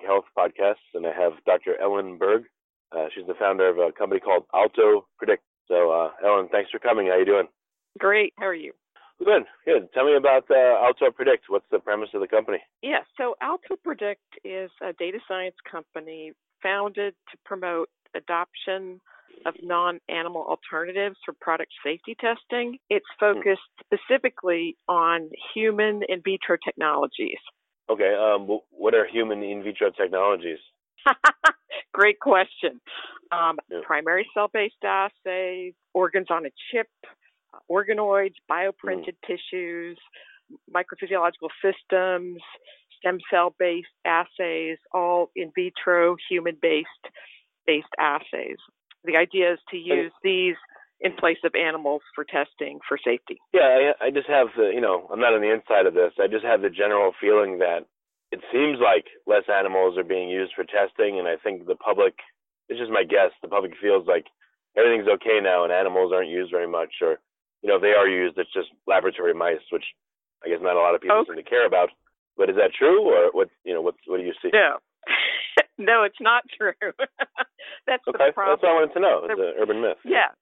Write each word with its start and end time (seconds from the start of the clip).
Health 0.00 0.24
Podcast, 0.36 0.80
and 0.94 1.06
I 1.06 1.12
have 1.12 1.32
Dr. 1.44 1.80
Ellen 1.80 2.16
Berg. 2.16 2.44
Uh, 2.92 3.06
she's 3.14 3.26
the 3.26 3.34
founder 3.34 3.68
of 3.68 3.78
a 3.78 3.92
company 3.92 4.20
called 4.20 4.44
Alto 4.54 5.06
Predict. 5.18 5.42
So, 5.68 5.90
uh, 5.90 6.10
Ellen, 6.24 6.48
thanks 6.50 6.70
for 6.70 6.78
coming. 6.78 7.06
How 7.06 7.12
are 7.12 7.18
you 7.18 7.26
doing? 7.26 7.48
Great. 7.98 8.32
How 8.38 8.46
are 8.46 8.54
you? 8.54 8.72
Good, 9.18 9.44
good. 9.64 9.88
Tell 9.94 10.04
me 10.04 10.16
about 10.16 10.44
uh, 10.50 10.84
Alto 10.84 11.10
Predict. 11.10 11.44
What's 11.48 11.66
the 11.70 11.78
premise 11.78 12.08
of 12.14 12.20
the 12.20 12.28
company? 12.28 12.58
Yeah, 12.82 13.00
so 13.16 13.34
Alto 13.40 13.76
Predict 13.82 14.20
is 14.44 14.70
a 14.82 14.92
data 14.94 15.18
science 15.28 15.54
company 15.70 16.32
founded 16.62 17.14
to 17.30 17.38
promote 17.44 17.88
adoption 18.14 19.00
of 19.46 19.54
non 19.62 19.98
animal 20.08 20.42
alternatives 20.42 21.16
for 21.24 21.34
product 21.40 21.72
safety 21.84 22.16
testing. 22.20 22.78
It's 22.90 23.06
hmm. 23.18 23.34
focused 23.34 23.62
specifically 23.84 24.76
on 24.88 25.30
human 25.54 26.02
in 26.08 26.20
vitro 26.22 26.56
technologies. 26.64 27.38
Okay, 27.92 28.14
um, 28.14 28.58
what 28.70 28.94
are 28.94 29.06
human 29.06 29.42
in 29.42 29.62
vitro 29.62 29.90
technologies? 29.90 30.58
Great 31.92 32.18
question. 32.20 32.80
Um, 33.30 33.58
yeah. 33.70 33.80
Primary 33.84 34.26
cell 34.32 34.48
based 34.52 34.82
assays, 34.82 35.74
organs 35.92 36.28
on 36.30 36.46
a 36.46 36.50
chip, 36.70 36.88
organoids, 37.70 38.34
bioprinted 38.50 39.16
mm. 39.22 39.26
tissues, 39.26 39.98
microphysiological 40.74 41.50
systems, 41.60 42.40
stem 42.98 43.18
cell 43.30 43.54
based 43.58 43.88
assays, 44.06 44.78
all 44.94 45.30
in 45.36 45.52
vitro 45.54 46.16
human 46.30 46.56
based 46.62 46.88
based 47.66 47.86
assays. 47.98 48.56
The 49.04 49.16
idea 49.16 49.52
is 49.52 49.58
to 49.70 49.76
use 49.76 50.12
these 50.22 50.56
in 51.02 51.12
place 51.18 51.38
of 51.44 51.52
animals 51.58 52.02
for 52.14 52.24
testing 52.24 52.78
for 52.86 52.96
safety. 52.96 53.38
Yeah, 53.52 53.92
I, 54.00 54.06
I 54.06 54.10
just 54.10 54.28
have 54.28 54.48
the, 54.56 54.70
you 54.72 54.80
know, 54.80 55.10
I'm 55.12 55.20
not 55.20 55.34
on 55.34 55.42
the 55.42 55.52
inside 55.52 55.86
of 55.86 55.94
this. 55.94 56.14
I 56.22 56.28
just 56.30 56.44
have 56.44 56.62
the 56.62 56.70
general 56.70 57.12
feeling 57.20 57.58
that 57.58 57.86
it 58.30 58.40
seems 58.54 58.78
like 58.78 59.10
less 59.26 59.44
animals 59.50 59.98
are 59.98 60.06
being 60.06 60.30
used 60.30 60.54
for 60.54 60.64
testing, 60.64 61.18
and 61.18 61.26
I 61.26 61.36
think 61.36 61.66
the 61.66 61.74
public, 61.74 62.14
it's 62.68 62.78
just 62.78 62.94
my 62.94 63.02
guess, 63.02 63.34
the 63.42 63.50
public 63.50 63.72
feels 63.82 64.06
like 64.06 64.26
everything's 64.78 65.10
okay 65.20 65.42
now 65.42 65.64
and 65.64 65.72
animals 65.72 66.12
aren't 66.14 66.30
used 66.30 66.50
very 66.50 66.68
much, 66.70 67.02
or 67.02 67.18
you 67.60 67.68
know, 67.68 67.76
if 67.76 67.82
they 67.82 67.94
are 67.94 68.08
used, 68.08 68.38
it's 68.38 68.52
just 68.54 68.70
laboratory 68.86 69.34
mice, 69.34 69.62
which 69.70 69.84
I 70.44 70.48
guess 70.48 70.62
not 70.62 70.76
a 70.76 70.82
lot 70.82 70.94
of 70.94 71.02
people 71.02 71.18
okay. 71.22 71.34
seem 71.34 71.44
to 71.44 71.50
care 71.50 71.66
about. 71.66 71.90
But 72.36 72.48
is 72.48 72.56
that 72.56 72.72
true, 72.72 73.02
or 73.04 73.30
what? 73.32 73.50
You 73.62 73.74
know, 73.74 73.82
what 73.82 73.94
what 74.06 74.16
do 74.16 74.24
you 74.24 74.32
see? 74.40 74.50
No, 74.54 74.78
no, 75.78 76.02
it's 76.02 76.20
not 76.20 76.42
true. 76.56 76.72
That's 77.86 78.02
okay. 78.08 78.32
the 78.32 78.32
problem. 78.32 78.56
That's 78.56 78.64
all 78.64 78.78
I 78.78 78.80
wanted 78.80 78.94
to 78.94 79.00
know. 79.00 79.16
It's 79.28 79.38
an 79.38 79.60
urban 79.60 79.82
myth. 79.82 80.00
Yeah, 80.04 80.32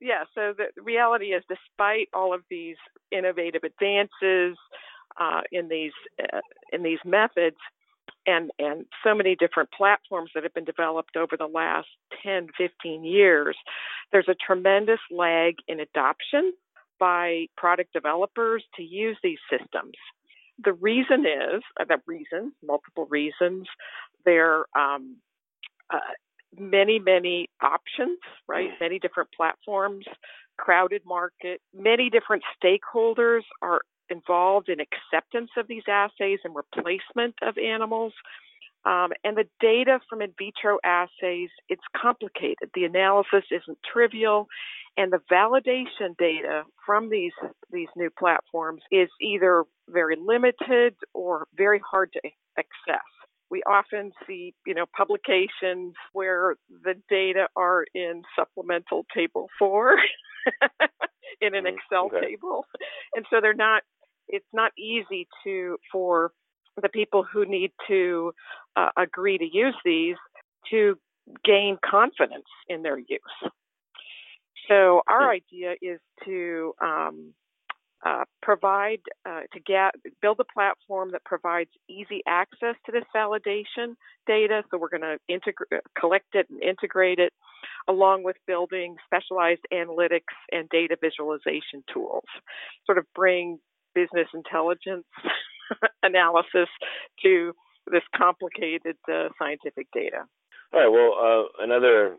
yeah. 0.00 0.24
So 0.34 0.54
the 0.56 0.82
reality 0.82 1.26
is, 1.26 1.42
despite 1.48 2.08
all 2.12 2.34
of 2.34 2.42
these 2.50 2.76
innovative 3.10 3.62
advances 3.64 4.56
uh, 5.18 5.42
in 5.52 5.68
these 5.68 5.92
uh, 6.22 6.40
in 6.72 6.82
these 6.82 6.98
methods, 7.04 7.56
and 8.26 8.50
and 8.58 8.86
so 9.04 9.14
many 9.14 9.36
different 9.36 9.70
platforms 9.72 10.30
that 10.34 10.42
have 10.42 10.54
been 10.54 10.64
developed 10.64 11.16
over 11.16 11.36
the 11.36 11.46
last 11.46 11.88
10 12.22 12.48
15 12.56 13.04
years 13.04 13.56
there's 14.12 14.28
a 14.28 14.34
tremendous 14.34 15.00
lag 15.10 15.56
in 15.68 15.80
adoption 15.80 16.52
by 16.98 17.46
product 17.56 17.92
developers 17.92 18.64
to 18.76 18.82
use 18.82 19.16
these 19.22 19.38
systems. 19.50 19.94
The 20.64 20.72
reason 20.72 21.26
is, 21.26 21.62
uh, 21.78 21.84
the 21.84 21.98
reason, 22.06 22.52
multiple 22.64 23.06
reasons, 23.06 23.66
there 24.24 24.64
are 24.74 24.94
um, 24.94 25.16
uh, 25.92 25.98
many, 26.58 26.98
many 26.98 27.48
options, 27.62 28.18
right? 28.48 28.70
Many 28.80 28.98
different 28.98 29.30
platforms, 29.36 30.04
crowded 30.56 31.02
market, 31.06 31.60
many 31.74 32.10
different 32.10 32.42
stakeholders 32.62 33.42
are 33.62 33.80
involved 34.08 34.68
in 34.68 34.78
acceptance 34.80 35.50
of 35.56 35.66
these 35.68 35.82
assays 35.88 36.38
and 36.44 36.54
replacement 36.54 37.34
of 37.42 37.58
animals. 37.58 38.12
Um, 38.84 39.10
and 39.24 39.36
the 39.36 39.48
data 39.60 39.98
from 40.08 40.22
in 40.22 40.32
vitro 40.38 40.78
assays, 40.84 41.50
it's 41.68 41.82
complicated. 42.00 42.70
The 42.72 42.84
analysis 42.84 43.42
isn't 43.50 43.78
trivial, 43.92 44.46
and 44.96 45.12
the 45.12 45.20
validation 45.30 46.16
data 46.18 46.62
from 46.84 47.10
these 47.10 47.32
these 47.72 47.88
new 47.96 48.10
platforms 48.16 48.82
is 48.92 49.08
either 49.20 49.64
very 49.88 50.16
limited 50.16 50.94
or 51.14 51.48
very 51.56 51.80
hard 51.90 52.12
to 52.12 52.20
access. 52.56 53.02
We 53.50 53.62
often 53.62 54.12
see, 54.26 54.54
you 54.66 54.74
know, 54.74 54.86
publications 54.96 55.94
where 56.12 56.56
the 56.82 56.94
data 57.08 57.48
are 57.56 57.84
in 57.94 58.22
supplemental 58.38 59.06
table 59.14 59.48
four 59.58 59.96
in 61.40 61.54
an 61.54 61.64
mm-hmm. 61.64 61.76
Excel 61.76 62.06
okay. 62.06 62.20
table, 62.20 62.66
and 63.14 63.24
so 63.30 63.40
they're 63.40 63.54
not. 63.54 63.82
It's 64.28 64.46
not 64.52 64.72
easy 64.76 65.28
to 65.44 65.76
for 65.92 66.32
the 66.82 66.88
people 66.88 67.22
who 67.22 67.44
need 67.46 67.70
to 67.86 68.32
uh, 68.74 68.88
agree 68.96 69.38
to 69.38 69.44
use 69.44 69.76
these 69.84 70.16
to 70.70 70.98
gain 71.44 71.78
confidence 71.88 72.44
in 72.68 72.82
their 72.82 72.98
use. 72.98 73.50
So 74.68 75.02
our 75.06 75.30
idea 75.30 75.74
is 75.80 76.00
to 76.24 76.72
um, 76.82 77.34
uh, 78.04 78.24
provide 78.42 79.00
uh, 79.24 79.40
to 79.52 79.60
get 79.60 79.94
build 80.20 80.38
a 80.40 80.52
platform 80.52 81.12
that 81.12 81.24
provides 81.24 81.70
easy 81.88 82.22
access 82.26 82.74
to 82.84 82.92
this 82.92 83.04
validation 83.14 83.94
data. 84.26 84.62
So 84.70 84.78
we're 84.78 84.90
going 84.90 85.00
to 85.00 85.18
integrate, 85.28 85.82
collect 85.98 86.34
it, 86.34 86.46
and 86.50 86.62
integrate 86.62 87.18
it, 87.18 87.32
along 87.88 88.22
with 88.22 88.36
building 88.46 88.96
specialized 89.04 89.62
analytics 89.72 90.34
and 90.52 90.68
data 90.68 90.96
visualization 91.00 91.82
tools. 91.92 92.24
Sort 92.84 92.98
of 92.98 93.04
bring 93.14 93.58
business 93.94 94.28
intelligence 94.34 95.06
analysis 96.02 96.68
to 97.22 97.52
this 97.90 98.02
complicated 98.14 98.96
uh, 99.10 99.28
scientific 99.38 99.88
data. 99.94 100.24
All 100.72 100.80
right. 100.80 100.88
Well, 100.88 101.14
uh, 101.16 101.64
another 101.64 102.16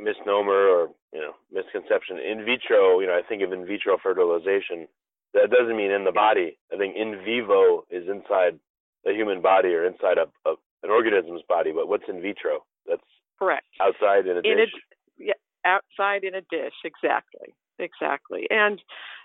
misnomer 0.00 0.68
or 0.68 0.88
you 1.12 1.20
know 1.20 1.32
misconception 1.52 2.18
in 2.18 2.44
vitro. 2.44 3.00
You 3.00 3.06
know, 3.06 3.14
I 3.14 3.22
think 3.26 3.42
of 3.42 3.52
in 3.52 3.66
vitro 3.66 3.98
fertilization. 4.02 4.88
That 5.34 5.50
doesn't 5.50 5.76
mean 5.76 5.90
in 5.90 6.04
the 6.04 6.12
body. 6.12 6.58
I 6.72 6.76
think 6.76 6.96
in 6.96 7.22
vivo 7.24 7.84
is 7.90 8.08
inside 8.08 8.58
the 9.04 9.12
human 9.12 9.40
body 9.40 9.68
or 9.68 9.86
inside 9.86 10.18
a, 10.18 10.48
a 10.48 10.54
an 10.82 10.90
organism's 10.90 11.42
body. 11.48 11.72
But 11.72 11.88
what's 11.88 12.04
in 12.08 12.20
vitro? 12.20 12.64
That's 12.86 13.02
correct. 13.38 13.66
Outside 13.80 14.26
in 14.26 14.36
a 14.36 14.40
in 14.40 14.56
dish. 14.58 14.70
A, 14.74 15.24
yeah, 15.24 15.32
outside 15.64 16.24
in 16.24 16.34
a 16.34 16.42
dish. 16.42 16.74
Exactly. 16.84 17.54
Exactly. 17.78 18.46
And 18.50 18.80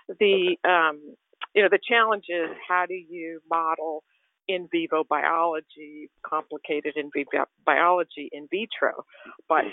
the 0.08 0.56
okay. 0.64 0.70
um, 0.70 1.16
you 1.54 1.62
know, 1.62 1.68
the 1.70 1.78
challenge 1.86 2.24
is 2.28 2.50
how 2.68 2.86
do 2.86 2.94
you 2.94 3.40
model 3.50 4.02
in 4.46 4.68
vivo 4.72 5.04
biology, 5.08 6.10
complicated 6.24 6.94
in 6.96 7.10
vivo 7.14 7.46
biology 7.64 8.28
in 8.32 8.48
vitro? 8.50 9.04
But 9.48 9.64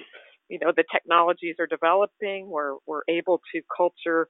you 0.49 0.59
know 0.59 0.71
the 0.75 0.83
technologies 0.91 1.55
are 1.59 1.67
developing. 1.67 2.49
We're 2.49 2.75
we're 2.85 3.03
able 3.07 3.41
to 3.53 3.61
culture 3.75 4.27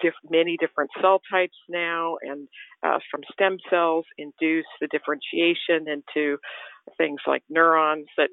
diff- 0.00 0.14
many 0.30 0.56
different 0.56 0.90
cell 1.00 1.20
types 1.30 1.56
now, 1.68 2.16
and 2.22 2.48
uh, 2.82 2.98
from 3.10 3.22
stem 3.32 3.58
cells 3.70 4.04
induce 4.16 4.66
the 4.80 4.88
differentiation 4.88 5.88
into 5.88 6.38
things 6.96 7.20
like 7.26 7.42
neurons 7.48 8.06
that 8.16 8.30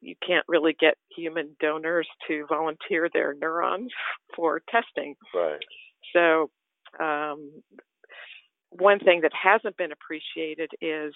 you 0.00 0.14
can't 0.26 0.44
really 0.48 0.76
get 0.78 0.96
human 1.16 1.56
donors 1.60 2.08
to 2.28 2.46
volunteer 2.48 3.08
their 3.12 3.34
neurons 3.34 3.90
for 4.36 4.62
testing. 4.70 5.16
Right. 5.34 5.60
So 6.12 6.50
um, 7.00 7.50
one 8.70 8.98
thing 8.98 9.20
that 9.22 9.32
hasn't 9.32 9.76
been 9.76 9.92
appreciated 9.92 10.70
is 10.80 11.14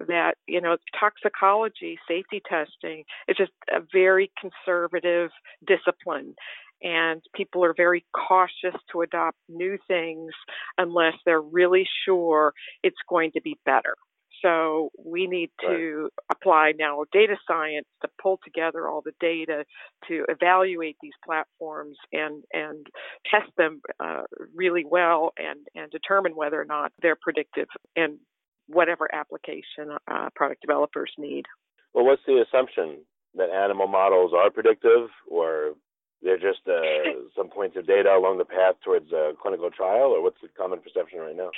that 0.00 0.34
you 0.46 0.60
know 0.60 0.76
toxicology 0.98 1.98
safety 2.08 2.42
testing 2.48 3.04
is 3.28 3.36
just 3.36 3.52
a 3.70 3.80
very 3.92 4.30
conservative 4.40 5.30
discipline 5.66 6.34
and 6.82 7.22
people 7.34 7.64
are 7.64 7.74
very 7.76 8.04
cautious 8.14 8.78
to 8.90 9.02
adopt 9.02 9.36
new 9.48 9.78
things 9.88 10.32
unless 10.78 11.14
they're 11.24 11.40
really 11.40 11.86
sure 12.04 12.52
it's 12.82 12.96
going 13.08 13.30
to 13.32 13.40
be 13.40 13.58
better 13.64 13.94
so 14.42 14.90
we 14.98 15.26
need 15.26 15.50
to 15.60 16.02
right. 16.02 16.10
apply 16.30 16.72
now 16.78 17.04
data 17.12 17.36
science 17.46 17.86
to 18.02 18.08
pull 18.20 18.38
together 18.44 18.88
all 18.88 19.00
the 19.02 19.12
data 19.20 19.64
to 20.08 20.24
evaluate 20.28 20.96
these 21.00 21.12
platforms 21.24 21.96
and 22.12 22.42
and 22.52 22.86
test 23.30 23.50
them 23.56 23.80
uh, 24.00 24.22
really 24.54 24.84
well 24.84 25.32
and 25.38 25.66
and 25.74 25.90
determine 25.90 26.32
whether 26.34 26.60
or 26.60 26.64
not 26.64 26.92
they're 27.00 27.18
predictive 27.20 27.68
in 27.96 28.18
whatever 28.66 29.08
application 29.14 29.96
uh, 30.10 30.28
product 30.34 30.60
developers 30.60 31.12
need. 31.18 31.44
Well, 31.94 32.04
what's 32.04 32.22
the 32.26 32.42
assumption 32.42 33.04
that 33.34 33.50
animal 33.50 33.86
models 33.86 34.32
are 34.36 34.50
predictive, 34.50 35.08
or 35.28 35.74
they're 36.22 36.38
just 36.38 36.66
uh, 36.68 36.82
some 37.36 37.48
points 37.48 37.76
of 37.76 37.86
data 37.86 38.10
along 38.10 38.38
the 38.38 38.44
path 38.44 38.76
towards 38.84 39.12
a 39.12 39.32
clinical 39.40 39.70
trial, 39.70 40.12
or 40.12 40.22
what's 40.22 40.40
the 40.42 40.48
common 40.56 40.80
perception 40.80 41.20
right 41.20 41.36
now? 41.36 41.50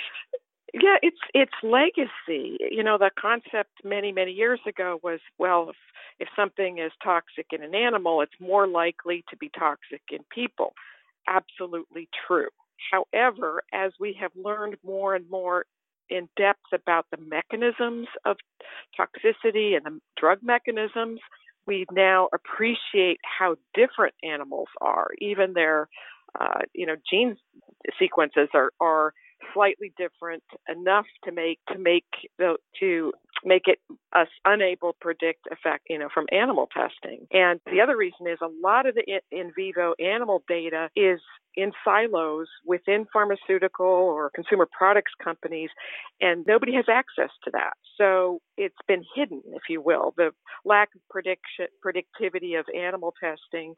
Yeah, 0.72 0.96
it's 1.02 1.20
it's 1.34 1.52
legacy. 1.62 2.58
You 2.70 2.82
know, 2.82 2.99
the 2.99 3.11
concept 3.19 3.84
many 3.84 4.11
many 4.11 4.32
years 4.32 4.61
ago 4.66 4.99
was 5.02 5.20
well, 5.38 5.70
if 5.70 5.76
if 6.19 6.28
something 6.34 6.78
is 6.78 6.93
toxic 7.02 7.46
in 7.52 7.62
an 7.62 7.75
animal, 7.75 8.20
it's 8.22 8.40
more 8.40 8.66
likely 8.66 9.25
to 9.31 9.37
be 9.37 9.50
toxic 9.56 10.02
in 10.11 10.20
people. 10.31 10.75
Absolutely 11.28 12.08
true. 12.26 12.49
However, 12.90 13.62
as 13.72 13.93
we 14.00 14.16
have 14.20 14.32
learned 14.34 14.76
more 14.84 15.14
and 15.14 15.28
more 15.31 15.64
in 16.11 16.28
depth 16.37 16.72
about 16.72 17.06
the 17.11 17.16
mechanisms 17.16 18.08
of 18.25 18.37
toxicity 18.99 19.76
and 19.76 19.87
the 19.87 20.00
drug 20.19 20.40
mechanisms, 20.43 21.20
we 21.66 21.87
now 21.93 22.28
appreciate 22.32 23.20
how 23.22 23.56
different 23.75 24.14
animals 24.22 24.69
are. 24.81 25.08
Even 25.19 25.52
their, 25.55 25.88
uh, 26.38 26.61
you 26.75 26.87
know, 26.87 26.96
gene 27.11 27.37
sequences 27.99 28.49
are 28.55 28.70
are 28.81 29.12
slightly 29.52 29.93
different 29.96 30.43
enough 30.69 31.06
to 31.25 31.32
make 31.32 31.58
to 31.72 31.78
make 31.78 32.06
the 32.38 32.56
to 32.81 33.12
make 33.44 33.62
it 33.67 33.79
us 34.14 34.29
unable 34.44 34.93
to 34.93 34.99
predict 35.00 35.46
effect 35.50 35.85
you 35.88 35.99
know 35.99 36.08
from 36.12 36.26
animal 36.32 36.69
testing. 36.73 37.26
And 37.32 37.61
the 37.67 37.81
other 37.81 37.96
reason 37.96 38.26
is 38.26 38.38
a 38.43 38.49
lot 38.62 38.87
of 38.87 38.94
the 38.94 39.05
in 39.31 39.52
vivo 39.56 39.94
animal 39.99 40.43
data 40.49 40.88
is 40.96 41.20
in 41.56 41.73
silos 41.85 42.49
within 42.64 43.06
pharmaceutical 43.12 43.87
or 43.87 44.31
consumer 44.35 44.69
products 44.76 45.12
companies 45.23 45.70
and 46.20 46.44
nobody 46.46 46.75
has 46.75 46.87
access 46.88 47.31
to 47.44 47.50
that. 47.52 47.75
So 47.96 48.41
it's 48.56 48.75
been 48.88 49.05
hidden 49.14 49.43
if 49.55 49.62
you 49.69 49.81
will. 49.81 50.14
The 50.17 50.31
lack 50.64 50.88
of 50.94 51.00
prediction 51.11 51.67
predictivity 51.85 52.58
of 52.58 52.67
animal 52.76 53.14
testing 53.23 53.75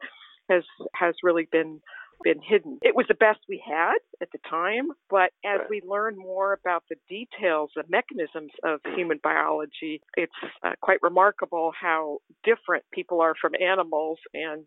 has 0.49 0.63
has 0.95 1.15
really 1.23 1.47
been 1.51 1.81
been 2.23 2.41
hidden. 2.41 2.79
It 2.81 2.95
was 2.95 3.05
the 3.07 3.15
best 3.15 3.39
we 3.47 3.61
had 3.65 3.97
at 4.21 4.31
the 4.31 4.39
time, 4.49 4.89
but 5.09 5.31
as 5.45 5.61
we 5.69 5.81
learn 5.87 6.17
more 6.17 6.53
about 6.53 6.83
the 6.89 6.95
details, 7.09 7.71
the 7.75 7.83
mechanisms 7.89 8.51
of 8.63 8.79
human 8.95 9.19
biology, 9.23 10.01
it's 10.15 10.31
uh, 10.63 10.73
quite 10.81 11.01
remarkable 11.01 11.71
how 11.79 12.19
different 12.43 12.83
people 12.91 13.21
are 13.21 13.33
from 13.39 13.53
animals 13.59 14.19
and 14.33 14.65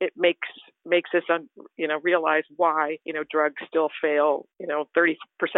it 0.00 0.12
makes 0.16 0.48
makes 0.84 1.10
us 1.14 1.22
un, 1.32 1.48
you 1.76 1.86
know 1.86 2.00
realize 2.02 2.42
why 2.56 2.98
you 3.04 3.12
know 3.12 3.22
drugs 3.30 3.62
still 3.68 3.88
fail 4.02 4.46
you 4.58 4.66
know 4.66 4.88
30% 4.96 5.14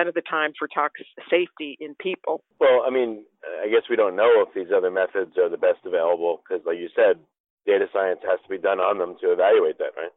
of 0.07 0.15
the 0.15 0.23
time 0.23 0.53
for 0.59 0.69
toxic 0.69 1.07
safety 1.31 1.77
in 1.81 1.95
people. 1.95 2.43
Well, 2.61 2.85
I 2.87 2.91
mean, 2.91 3.25
I 3.63 3.69
guess 3.69 3.89
we 3.89 3.97
don't 3.97 4.17
know 4.17 4.45
if 4.47 4.55
these 4.55 4.73
other 4.75 4.91
methods 4.91 5.37
are 5.39 5.49
the 5.49 5.57
best 5.57 5.81
available 5.85 6.43
because, 6.43 6.65
like 6.67 6.79
you 6.79 6.89
said, 6.95 7.19
data 7.67 7.87
science 7.93 8.21
has 8.29 8.39
to 8.43 8.49
be 8.49 8.59
done 8.59 8.79
on 8.79 8.99
them 8.99 9.17
to 9.21 9.33
evaluate 9.33 9.79
that, 9.79 9.97
right? 9.97 10.13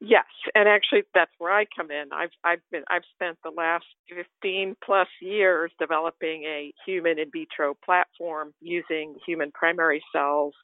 Yes, 0.00 0.26
and 0.54 0.68
actually 0.68 1.02
that's 1.14 1.32
where 1.38 1.52
I 1.52 1.66
come 1.76 1.90
in. 1.90 2.06
I've 2.12 2.30
I've 2.44 2.60
been 2.70 2.84
I've 2.88 3.04
spent 3.14 3.38
the 3.44 3.50
last 3.50 3.84
15 4.08 4.76
plus 4.84 5.08
years 5.20 5.72
developing 5.78 6.44
a 6.44 6.72
human 6.86 7.18
in 7.18 7.30
vitro 7.32 7.74
platform 7.84 8.52
using 8.60 9.16
human 9.26 9.52
primary 9.52 10.02
cells 10.12 10.54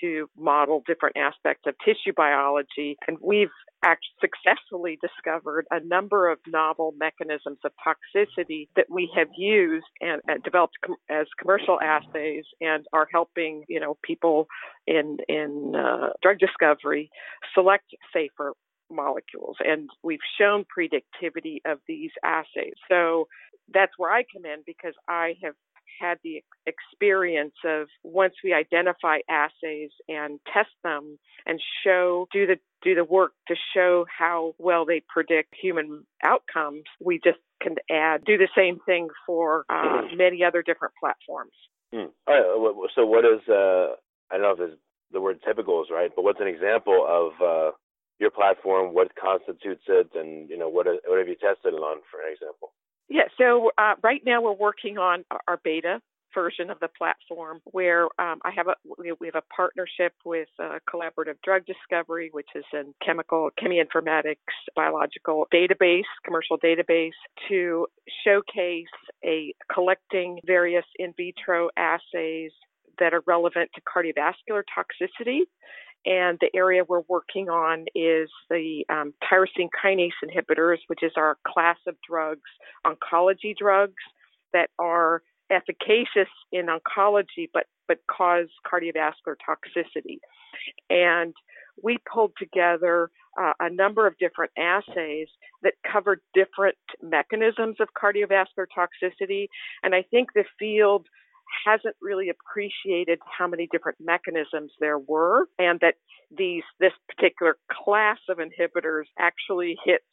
to 0.00 0.28
model 0.36 0.82
different 0.86 1.16
aspects 1.16 1.64
of 1.66 1.74
tissue 1.84 2.12
biology. 2.16 2.96
And 3.06 3.16
we've 3.22 3.50
successfully 4.20 4.98
discovered 5.00 5.66
a 5.70 5.80
number 5.80 6.30
of 6.30 6.38
novel 6.46 6.94
mechanisms 6.98 7.58
of 7.64 7.72
toxicity 7.86 8.68
that 8.76 8.86
we 8.90 9.10
have 9.16 9.28
used 9.36 9.86
and, 10.00 10.20
and 10.28 10.42
developed 10.42 10.74
com- 10.84 10.96
as 11.08 11.26
commercial 11.38 11.80
assays 11.80 12.44
and 12.60 12.84
are 12.92 13.08
helping, 13.10 13.64
you 13.68 13.80
know, 13.80 13.96
people 14.02 14.46
in, 14.86 15.18
in 15.28 15.74
uh, 15.74 16.08
drug 16.22 16.38
discovery 16.38 17.10
select 17.54 17.86
safer 18.12 18.52
molecules. 18.90 19.56
And 19.60 19.88
we've 20.02 20.18
shown 20.38 20.64
predictivity 20.64 21.58
of 21.64 21.78
these 21.86 22.10
assays. 22.24 22.74
So 22.88 23.28
that's 23.72 23.92
where 23.96 24.10
I 24.10 24.24
come 24.34 24.44
in 24.44 24.62
because 24.66 24.94
I 25.08 25.34
have 25.42 25.54
had 26.00 26.18
the 26.24 26.42
experience 26.66 27.54
of 27.64 27.88
once 28.02 28.34
we 28.42 28.52
identify 28.52 29.18
assays 29.28 29.90
and 30.08 30.40
test 30.52 30.70
them 30.82 31.18
and 31.46 31.60
show 31.84 32.26
do 32.32 32.46
the 32.46 32.56
do 32.82 32.94
the 32.94 33.04
work 33.04 33.32
to 33.48 33.54
show 33.74 34.06
how 34.16 34.54
well 34.58 34.86
they 34.86 35.02
predict 35.08 35.54
human 35.60 36.06
outcomes, 36.24 36.84
we 37.04 37.20
just 37.22 37.38
can 37.62 37.74
add 37.90 38.24
do 38.24 38.38
the 38.38 38.48
same 38.56 38.78
thing 38.86 39.08
for 39.26 39.64
uh, 39.68 40.02
many 40.16 40.42
other 40.42 40.62
different 40.62 40.94
platforms. 40.98 41.52
Mm. 41.94 42.08
All 42.26 42.34
right. 42.34 42.90
So 42.94 43.04
what 43.04 43.24
is 43.24 43.40
uh, 43.48 43.96
I 44.30 44.38
don't 44.38 44.42
know 44.58 44.64
if 44.64 44.70
the 45.12 45.20
word 45.20 45.40
typical 45.46 45.82
is 45.82 45.88
right, 45.92 46.10
but 46.14 46.22
what's 46.22 46.40
an 46.40 46.46
example 46.46 47.04
of 47.06 47.32
uh, 47.44 47.70
your 48.18 48.30
platform? 48.30 48.94
What 48.94 49.08
constitutes 49.16 49.84
it, 49.88 50.10
and 50.14 50.48
you 50.48 50.56
know 50.56 50.68
what 50.68 50.86
what 50.86 51.18
have 51.18 51.28
you 51.28 51.36
tested 51.36 51.74
it 51.74 51.82
on, 51.82 51.98
for 52.10 52.20
example? 52.22 52.72
Yeah, 53.10 53.24
so 53.36 53.72
uh, 53.76 53.94
right 54.02 54.22
now 54.24 54.40
we're 54.40 54.52
working 54.52 54.96
on 54.96 55.24
our 55.48 55.60
beta 55.64 56.00
version 56.32 56.70
of 56.70 56.78
the 56.78 56.86
platform 56.96 57.60
where 57.64 58.04
um, 58.20 58.38
I 58.44 58.52
have 58.54 58.68
a 58.68 58.74
we 58.96 59.26
have 59.26 59.34
a 59.34 59.42
partnership 59.54 60.12
with 60.24 60.46
uh, 60.62 60.78
Collaborative 60.88 61.34
Drug 61.42 61.62
Discovery, 61.66 62.30
which 62.32 62.46
is 62.54 62.64
a 62.72 62.84
chemical 63.04 63.50
cheminformatics 63.60 64.36
biological 64.76 65.48
database, 65.52 66.04
commercial 66.24 66.56
database, 66.58 67.18
to 67.48 67.88
showcase 68.24 68.86
a 69.24 69.52
collecting 69.74 70.38
various 70.46 70.84
in 70.96 71.12
vitro 71.16 71.68
assays 71.76 72.52
that 73.00 73.12
are 73.12 73.22
relevant 73.26 73.70
to 73.74 73.80
cardiovascular 73.80 74.62
toxicity 74.78 75.40
and 76.06 76.38
the 76.40 76.50
area 76.54 76.82
we're 76.86 77.02
working 77.08 77.48
on 77.48 77.84
is 77.94 78.30
the 78.48 78.84
um, 78.88 79.12
tyrosine 79.22 79.68
kinase 79.84 80.10
inhibitors, 80.24 80.78
which 80.86 81.02
is 81.02 81.12
our 81.16 81.36
class 81.46 81.76
of 81.86 81.96
drugs, 82.08 82.40
oncology 82.86 83.54
drugs 83.56 84.02
that 84.52 84.70
are 84.78 85.22
efficacious 85.50 86.28
in 86.52 86.66
oncology 86.66 87.48
but, 87.52 87.66
but 87.88 87.98
cause 88.10 88.46
cardiovascular 88.66 89.34
toxicity. 89.46 90.18
And 90.88 91.34
we 91.82 91.98
pulled 92.12 92.32
together 92.38 93.10
uh, 93.40 93.52
a 93.60 93.70
number 93.70 94.06
of 94.06 94.16
different 94.18 94.52
assays 94.56 95.28
that 95.62 95.74
cover 95.90 96.20
different 96.34 96.76
mechanisms 97.02 97.76
of 97.80 97.88
cardiovascular 98.00 98.66
toxicity. 98.76 99.46
And 99.82 99.94
I 99.94 100.02
think 100.10 100.28
the 100.34 100.44
field 100.58 101.06
hasn't 101.64 101.96
really 102.00 102.28
appreciated 102.28 103.18
how 103.26 103.46
many 103.46 103.68
different 103.70 103.98
mechanisms 104.00 104.72
there 104.80 104.98
were 104.98 105.46
and 105.58 105.80
that 105.80 105.94
these 106.36 106.62
this 106.78 106.92
particular 107.08 107.56
class 107.70 108.18
of 108.28 108.38
inhibitors 108.38 109.04
actually 109.18 109.76
hits 109.84 110.04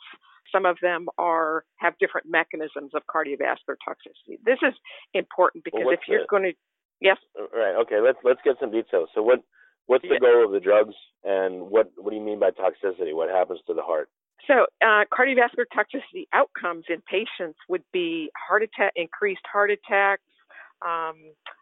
some 0.51 0.65
of 0.65 0.77
them 0.81 1.07
are 1.17 1.65
have 1.77 1.97
different 1.99 2.27
mechanisms 2.29 2.91
of 2.95 3.01
cardiovascular 3.13 3.75
toxicity. 3.87 4.37
This 4.45 4.59
is 4.61 4.73
important 5.13 5.63
because 5.63 5.81
well, 5.85 5.93
if 5.93 5.99
you're 6.07 6.21
the, 6.21 6.27
going 6.29 6.43
to 6.43 6.53
yes 7.01 7.17
right 7.53 7.75
okay 7.81 7.99
let's 7.99 8.17
let's 8.23 8.39
get 8.43 8.55
some 8.59 8.71
details. 8.71 9.09
So 9.13 9.21
what 9.21 9.43
what's 9.87 10.03
the 10.03 10.19
goal 10.19 10.45
of 10.45 10.51
the 10.51 10.59
drugs 10.59 10.95
and 11.23 11.69
what 11.69 11.91
what 11.97 12.11
do 12.11 12.15
you 12.15 12.23
mean 12.23 12.39
by 12.39 12.51
toxicity? 12.51 13.13
What 13.13 13.29
happens 13.29 13.59
to 13.67 13.73
the 13.73 13.83
heart? 13.83 14.09
So, 14.45 14.65
uh, 14.81 15.03
cardiovascular 15.11 15.65
toxicity 15.75 16.27
outcomes 16.31 16.85
in 16.89 17.01
patients 17.01 17.57
would 17.67 17.83
be 17.91 18.29
heart 18.37 18.63
attack, 18.63 18.93
increased 18.95 19.41
heart 19.51 19.71
attacks, 19.71 20.23
um, 20.85 21.15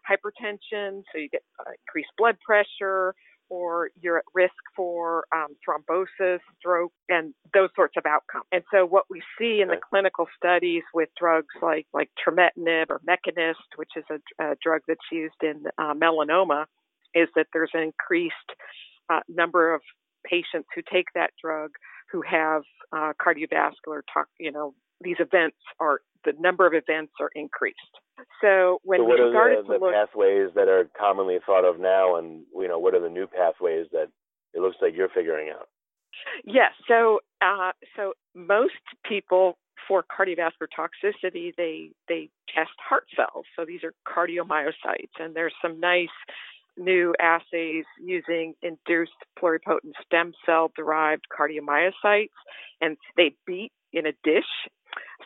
hypertension, 0.08 1.02
so 1.12 1.18
you 1.18 1.28
get 1.30 1.42
uh, 1.60 1.70
increased 1.86 2.10
blood 2.18 2.36
pressure, 2.44 3.14
or 3.48 3.90
you're 4.00 4.18
at 4.18 4.24
risk 4.34 4.54
for 4.74 5.24
um, 5.34 5.54
thrombosis, 5.66 6.38
stroke, 6.58 6.92
and 7.08 7.32
those 7.54 7.68
sorts 7.76 7.94
of 7.96 8.04
outcomes. 8.06 8.44
And 8.52 8.64
so, 8.72 8.84
what 8.84 9.04
we 9.08 9.22
see 9.38 9.60
in 9.60 9.68
the 9.68 9.78
clinical 9.90 10.26
studies 10.36 10.82
with 10.94 11.08
drugs 11.18 11.54
like 11.62 11.86
like 11.92 12.10
trametinib 12.26 12.86
or 12.90 13.00
Mekinist, 13.08 13.54
which 13.76 13.90
is 13.96 14.04
a, 14.10 14.44
a 14.44 14.56
drug 14.62 14.82
that's 14.88 15.00
used 15.12 15.42
in 15.42 15.64
uh, 15.78 15.94
melanoma, 15.94 16.64
is 17.14 17.28
that 17.36 17.46
there's 17.52 17.70
an 17.74 17.82
increased 17.82 18.34
uh, 19.10 19.20
number 19.28 19.74
of 19.74 19.80
patients 20.24 20.68
who 20.74 20.82
take 20.92 21.06
that 21.14 21.30
drug 21.42 21.70
who 22.10 22.22
have 22.22 22.62
uh, 22.92 23.12
cardiovascular, 23.20 24.00
talk, 24.12 24.28
you 24.38 24.52
know, 24.52 24.74
these 25.00 25.16
events 25.18 25.56
are 25.80 26.00
the 26.24 26.32
number 26.38 26.66
of 26.66 26.72
events 26.74 27.12
are 27.20 27.30
increased. 27.34 27.78
So 28.40 28.78
when 28.82 29.00
so 29.00 29.04
what 29.04 29.18
we 29.18 29.30
started 29.30 29.58
are 29.58 29.62
the, 29.62 29.72
to 29.74 29.78
the 29.78 29.84
look, 29.84 29.94
pathways 29.94 30.50
that 30.54 30.68
are 30.68 30.88
commonly 30.98 31.38
thought 31.44 31.64
of 31.64 31.78
now, 31.78 32.16
and 32.16 32.42
you 32.54 32.68
know, 32.68 32.78
what 32.78 32.94
are 32.94 33.00
the 33.00 33.08
new 33.08 33.26
pathways 33.26 33.86
that 33.92 34.08
it 34.54 34.60
looks 34.60 34.76
like 34.80 34.94
you're 34.96 35.10
figuring 35.10 35.50
out? 35.50 35.68
Yes. 36.44 36.72
So 36.88 37.20
uh, 37.42 37.72
so 37.94 38.14
most 38.34 38.72
people 39.06 39.58
for 39.86 40.04
cardiovascular 40.04 40.68
toxicity, 40.76 41.54
they 41.56 41.90
they 42.08 42.30
test 42.54 42.72
heart 42.78 43.04
cells. 43.14 43.44
So 43.54 43.64
these 43.64 43.80
are 43.84 43.92
cardiomyocytes, 44.06 45.14
and 45.18 45.34
there's 45.34 45.54
some 45.62 45.78
nice 45.78 46.08
new 46.78 47.14
assays 47.20 47.84
using 48.02 48.54
induced 48.62 49.12
pluripotent 49.40 49.92
stem 50.04 50.32
cell 50.44 50.70
derived 50.76 51.24
cardiomyocytes, 51.36 52.28
and 52.80 52.96
they 53.16 53.34
beat 53.46 53.72
in 53.96 54.06
a 54.06 54.12
dish. 54.22 54.44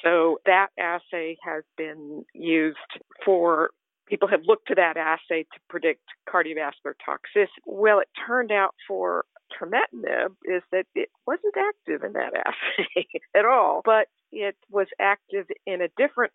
So 0.02 0.38
that 0.46 0.68
assay 0.78 1.36
has 1.44 1.64
been 1.76 2.24
used 2.32 2.78
for 3.24 3.70
people 4.10 4.28
have 4.28 4.42
looked 4.44 4.68
to 4.68 4.74
that 4.74 4.96
assay 4.96 5.44
to 5.44 5.60
predict 5.68 6.02
cardiovascular 6.28 6.94
toxicity. 7.08 7.46
Well, 7.64 8.00
it 8.00 8.08
turned 8.26 8.50
out 8.50 8.74
for 8.88 9.24
trametinib 9.50 10.34
is 10.44 10.62
that 10.72 10.86
it 10.94 11.08
wasn't 11.26 11.54
active 11.56 12.04
in 12.04 12.12
that 12.14 12.32
assay 12.46 13.06
at 13.34 13.44
all, 13.44 13.82
but 13.84 14.08
it 14.32 14.56
was 14.70 14.86
active 15.00 15.46
in 15.66 15.80
a 15.80 15.88
different 15.96 16.32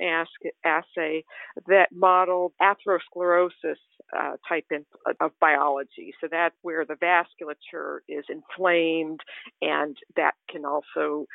assay 0.65 1.23
that 1.67 1.89
modeled 1.93 2.53
atherosclerosis 2.61 3.77
uh, 4.17 4.33
type 4.47 4.65
in, 4.71 4.85
of 5.21 5.31
biology. 5.39 6.13
So 6.19 6.27
that's 6.29 6.55
where 6.61 6.85
the 6.85 6.95
vasculature 6.95 7.99
is 8.09 8.25
inflamed, 8.29 9.21
and 9.61 9.95
that 10.15 10.33
can 10.49 10.65
also 10.65 11.25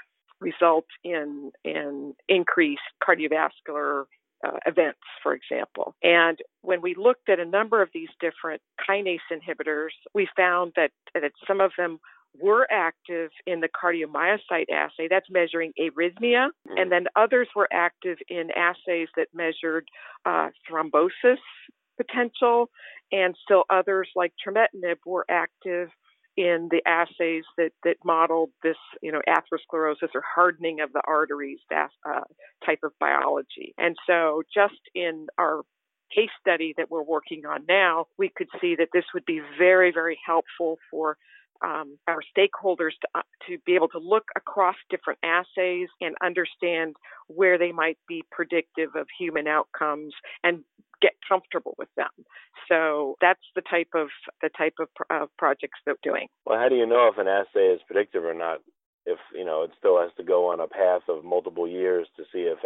result 0.40 0.86
in 1.04 1.52
in 1.64 2.14
increased 2.28 2.80
cardiovascular 3.06 4.04
uh, 4.46 4.58
events, 4.66 5.00
for 5.22 5.34
example. 5.34 5.94
And 6.02 6.38
when 6.62 6.80
we 6.80 6.94
looked 6.94 7.28
at 7.28 7.38
a 7.38 7.44
number 7.44 7.82
of 7.82 7.90
these 7.92 8.08
different 8.20 8.62
kinase 8.88 9.18
inhibitors, 9.30 9.90
we 10.14 10.28
found 10.36 10.72
that, 10.76 10.92
that 11.14 11.32
some 11.46 11.60
of 11.60 11.72
them 11.76 12.00
were 12.40 12.66
active 12.70 13.30
in 13.46 13.60
the 13.60 13.68
cardiomyocyte 13.68 14.70
assay, 14.72 15.08
that's 15.10 15.26
measuring 15.30 15.72
arrhythmia, 15.78 16.48
mm-hmm. 16.48 16.78
and 16.78 16.92
then 16.92 17.06
others 17.16 17.48
were 17.56 17.68
active 17.72 18.18
in 18.28 18.50
assays 18.52 19.08
that 19.16 19.28
measured 19.34 19.86
uh, 20.24 20.48
thrombosis 20.70 21.38
potential, 21.96 22.70
and 23.12 23.36
still 23.42 23.64
others 23.68 24.08
like 24.14 24.32
trametinib 24.46 24.96
were 25.04 25.26
active 25.28 25.88
in 26.40 26.68
the 26.70 26.80
assays 26.88 27.44
that, 27.58 27.72
that 27.84 27.96
modeled 28.02 28.48
this, 28.62 28.78
you 29.02 29.12
know, 29.12 29.20
atherosclerosis 29.28 30.08
or 30.14 30.22
hardening 30.34 30.80
of 30.80 30.90
the 30.94 31.02
arteries 31.06 31.58
uh, 31.70 32.20
type 32.64 32.78
of 32.82 32.92
biology. 32.98 33.74
And 33.76 33.94
so, 34.06 34.42
just 34.52 34.80
in 34.94 35.26
our 35.36 35.60
case 36.14 36.30
study 36.40 36.72
that 36.78 36.90
we're 36.90 37.02
working 37.02 37.44
on 37.44 37.64
now, 37.68 38.06
we 38.18 38.30
could 38.34 38.48
see 38.58 38.74
that 38.78 38.88
this 38.94 39.04
would 39.12 39.26
be 39.26 39.42
very, 39.58 39.92
very 39.92 40.18
helpful 40.26 40.78
for 40.90 41.18
um, 41.62 41.98
our 42.08 42.20
stakeholders 42.34 42.92
to, 43.02 43.08
uh, 43.14 43.22
to 43.46 43.58
be 43.66 43.74
able 43.74 43.88
to 43.88 43.98
look 43.98 44.24
across 44.34 44.76
different 44.88 45.18
assays 45.22 45.88
and 46.00 46.14
understand 46.24 46.96
where 47.26 47.58
they 47.58 47.70
might 47.70 47.98
be 48.08 48.24
predictive 48.32 48.96
of 48.96 49.06
human 49.18 49.46
outcomes 49.46 50.14
and 50.42 50.64
get 51.00 51.12
comfortable 51.26 51.74
with 51.78 51.88
them. 51.96 52.10
So 52.68 53.16
that's 53.20 53.42
the 53.54 53.62
type 53.62 53.88
of 53.94 54.08
the 54.42 54.50
type 54.56 54.74
of 54.78 54.88
uh, 55.10 55.26
projects 55.38 55.80
that 55.86 55.96
we're 56.04 56.12
doing. 56.12 56.28
Well, 56.46 56.58
how 56.58 56.68
do 56.68 56.76
you 56.76 56.86
know 56.86 57.10
if 57.12 57.18
an 57.18 57.28
assay 57.28 57.74
is 57.74 57.80
predictive 57.86 58.24
or 58.24 58.34
not? 58.34 58.60
If 59.06 59.18
you 59.34 59.44
know 59.44 59.62
it 59.62 59.70
still 59.78 60.00
has 60.00 60.10
to 60.18 60.24
go 60.24 60.52
on 60.52 60.60
a 60.60 60.68
path 60.68 61.02
of 61.08 61.24
multiple 61.24 61.66
years 61.66 62.06
to 62.16 62.24
see 62.32 62.46
if 62.50 62.58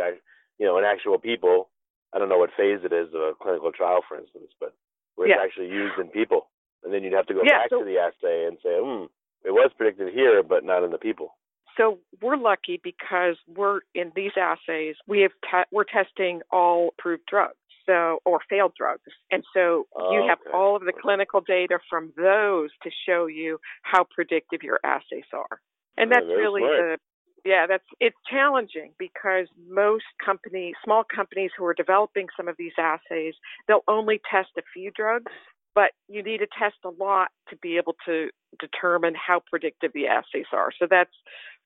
you 0.58 0.66
know 0.66 0.78
in 0.78 0.84
actual 0.84 1.18
people. 1.18 1.70
I 2.12 2.18
don't 2.18 2.28
know 2.28 2.38
what 2.38 2.50
phase 2.56 2.78
it 2.84 2.92
is 2.92 3.08
of 3.12 3.20
a 3.20 3.32
clinical 3.42 3.72
trial, 3.72 3.98
for 4.08 4.16
instance, 4.16 4.52
but 4.60 4.72
where 5.16 5.26
it's 5.26 5.40
actually 5.42 5.66
used 5.66 5.98
in 5.98 6.06
people, 6.08 6.46
and 6.84 6.94
then 6.94 7.02
you'd 7.02 7.12
have 7.12 7.26
to 7.26 7.34
go 7.34 7.40
yeah, 7.44 7.62
back 7.62 7.70
so, 7.70 7.80
to 7.80 7.84
the 7.84 7.98
assay 7.98 8.46
and 8.46 8.56
say, 8.62 8.78
hmm, 8.78 9.06
it 9.44 9.50
was 9.50 9.72
predicted 9.76 10.14
here, 10.14 10.42
but 10.44 10.64
not 10.64 10.84
in 10.84 10.92
the 10.92 10.98
people. 10.98 11.34
So 11.76 11.98
we're 12.22 12.36
lucky 12.36 12.80
because 12.82 13.36
we're 13.48 13.80
in 13.94 14.12
these 14.14 14.32
assays. 14.36 14.96
We 15.06 15.22
have 15.22 15.32
te- 15.42 15.68
we're 15.72 15.84
testing 15.84 16.40
all 16.52 16.94
approved 16.96 17.24
drugs 17.28 17.56
so 17.86 18.18
or 18.24 18.40
failed 18.48 18.72
drugs. 18.76 19.02
And 19.30 19.42
so 19.54 19.86
oh, 19.96 20.12
you 20.12 20.26
have 20.28 20.38
all 20.52 20.76
of 20.76 20.82
the 20.82 20.92
clinical 20.92 21.40
data 21.40 21.78
from 21.88 22.12
those 22.16 22.70
to 22.82 22.90
show 23.06 23.26
you 23.26 23.58
how 23.82 24.06
predictive 24.14 24.62
your 24.62 24.80
assays 24.84 25.28
are. 25.32 25.60
And 25.96 26.10
that's 26.10 26.26
yeah, 26.28 26.34
really 26.34 26.60
smart. 26.60 26.78
the 26.78 26.98
yeah, 27.44 27.66
that's 27.68 27.84
it's 28.00 28.16
challenging 28.30 28.92
because 28.98 29.48
most 29.68 30.04
companies, 30.24 30.74
small 30.82 31.04
companies 31.04 31.50
who 31.56 31.64
are 31.66 31.74
developing 31.74 32.26
some 32.36 32.48
of 32.48 32.56
these 32.58 32.72
assays, 32.78 33.34
they'll 33.68 33.84
only 33.86 34.20
test 34.30 34.48
a 34.56 34.62
few 34.72 34.90
drugs, 34.96 35.30
but 35.74 35.90
you 36.08 36.22
need 36.22 36.38
to 36.38 36.46
test 36.58 36.76
a 36.84 36.88
lot 36.88 37.28
to 37.50 37.56
be 37.56 37.76
able 37.76 37.96
to 38.06 38.28
determine 38.58 39.14
how 39.14 39.42
predictive 39.50 39.90
the 39.92 40.06
assays 40.06 40.46
are. 40.52 40.70
So 40.78 40.86
that's 40.88 41.12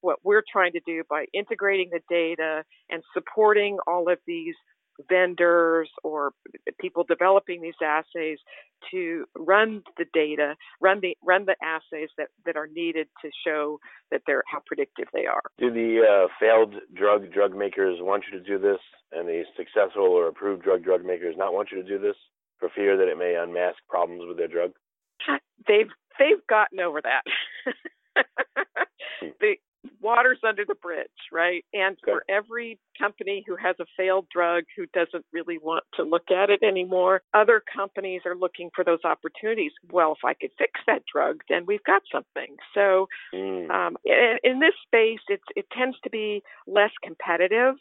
what 0.00 0.18
we're 0.24 0.42
trying 0.50 0.72
to 0.72 0.80
do 0.84 1.04
by 1.08 1.26
integrating 1.32 1.90
the 1.90 2.00
data 2.10 2.64
and 2.90 3.02
supporting 3.14 3.78
all 3.86 4.10
of 4.10 4.18
these 4.26 4.54
vendors 5.08 5.88
or 6.02 6.32
people 6.80 7.04
developing 7.04 7.62
these 7.62 7.74
assays 7.82 8.38
to 8.90 9.24
run 9.36 9.82
the 9.96 10.04
data, 10.12 10.54
run 10.80 11.00
the 11.00 11.16
run 11.24 11.46
the 11.46 11.56
assays 11.62 12.10
that, 12.16 12.28
that 12.46 12.56
are 12.56 12.68
needed 12.72 13.08
to 13.22 13.30
show 13.46 13.78
that 14.10 14.22
they're 14.26 14.42
how 14.46 14.60
predictive 14.66 15.06
they 15.12 15.26
are. 15.26 15.42
Do 15.58 15.70
the 15.70 16.00
uh, 16.02 16.28
failed 16.40 16.74
drug 16.94 17.32
drug 17.32 17.56
makers 17.56 17.98
want 18.00 18.24
you 18.30 18.38
to 18.38 18.44
do 18.44 18.58
this, 18.58 18.80
and 19.12 19.28
the 19.28 19.44
successful 19.56 20.04
or 20.04 20.28
approved 20.28 20.62
drug 20.62 20.84
drug 20.84 21.04
makers 21.04 21.34
not 21.36 21.52
want 21.52 21.70
you 21.70 21.82
to 21.82 21.88
do 21.88 21.98
this 21.98 22.16
for 22.58 22.68
fear 22.74 22.96
that 22.96 23.08
it 23.08 23.18
may 23.18 23.36
unmask 23.36 23.78
problems 23.88 24.22
with 24.26 24.36
their 24.36 24.48
drug? 24.48 24.72
They've 25.66 25.90
they've 26.18 26.46
gotten 26.48 26.80
over 26.80 27.00
that. 27.02 27.22
The 29.40 29.56
water's 30.00 30.38
under 30.46 30.64
the 30.66 30.74
bridge, 30.74 31.06
right? 31.32 31.64
And 31.72 31.96
okay. 32.02 32.12
for 32.12 32.24
every 32.28 32.78
company 32.98 33.44
who 33.46 33.56
has 33.56 33.76
a 33.80 33.86
failed 33.96 34.26
drug 34.32 34.64
who 34.76 34.86
doesn't 34.92 35.24
really 35.32 35.58
want 35.58 35.84
to 35.94 36.02
look 36.02 36.30
at 36.30 36.50
it 36.50 36.62
anymore, 36.62 37.22
other 37.34 37.62
companies 37.74 38.22
are 38.26 38.36
looking 38.36 38.70
for 38.74 38.84
those 38.84 39.04
opportunities. 39.04 39.72
Well, 39.90 40.12
if 40.12 40.24
I 40.24 40.34
could 40.34 40.50
fix 40.58 40.80
that 40.86 41.02
drug, 41.12 41.40
then 41.48 41.64
we've 41.66 41.84
got 41.84 42.02
something. 42.12 42.56
So, 42.74 43.08
mm. 43.34 43.70
um, 43.70 43.96
in, 44.04 44.38
in 44.42 44.60
this 44.60 44.74
space, 44.86 45.20
it's, 45.28 45.44
it 45.56 45.66
tends 45.76 45.96
to 46.04 46.10
be 46.10 46.42
less 46.66 46.92
competitive 47.02 47.74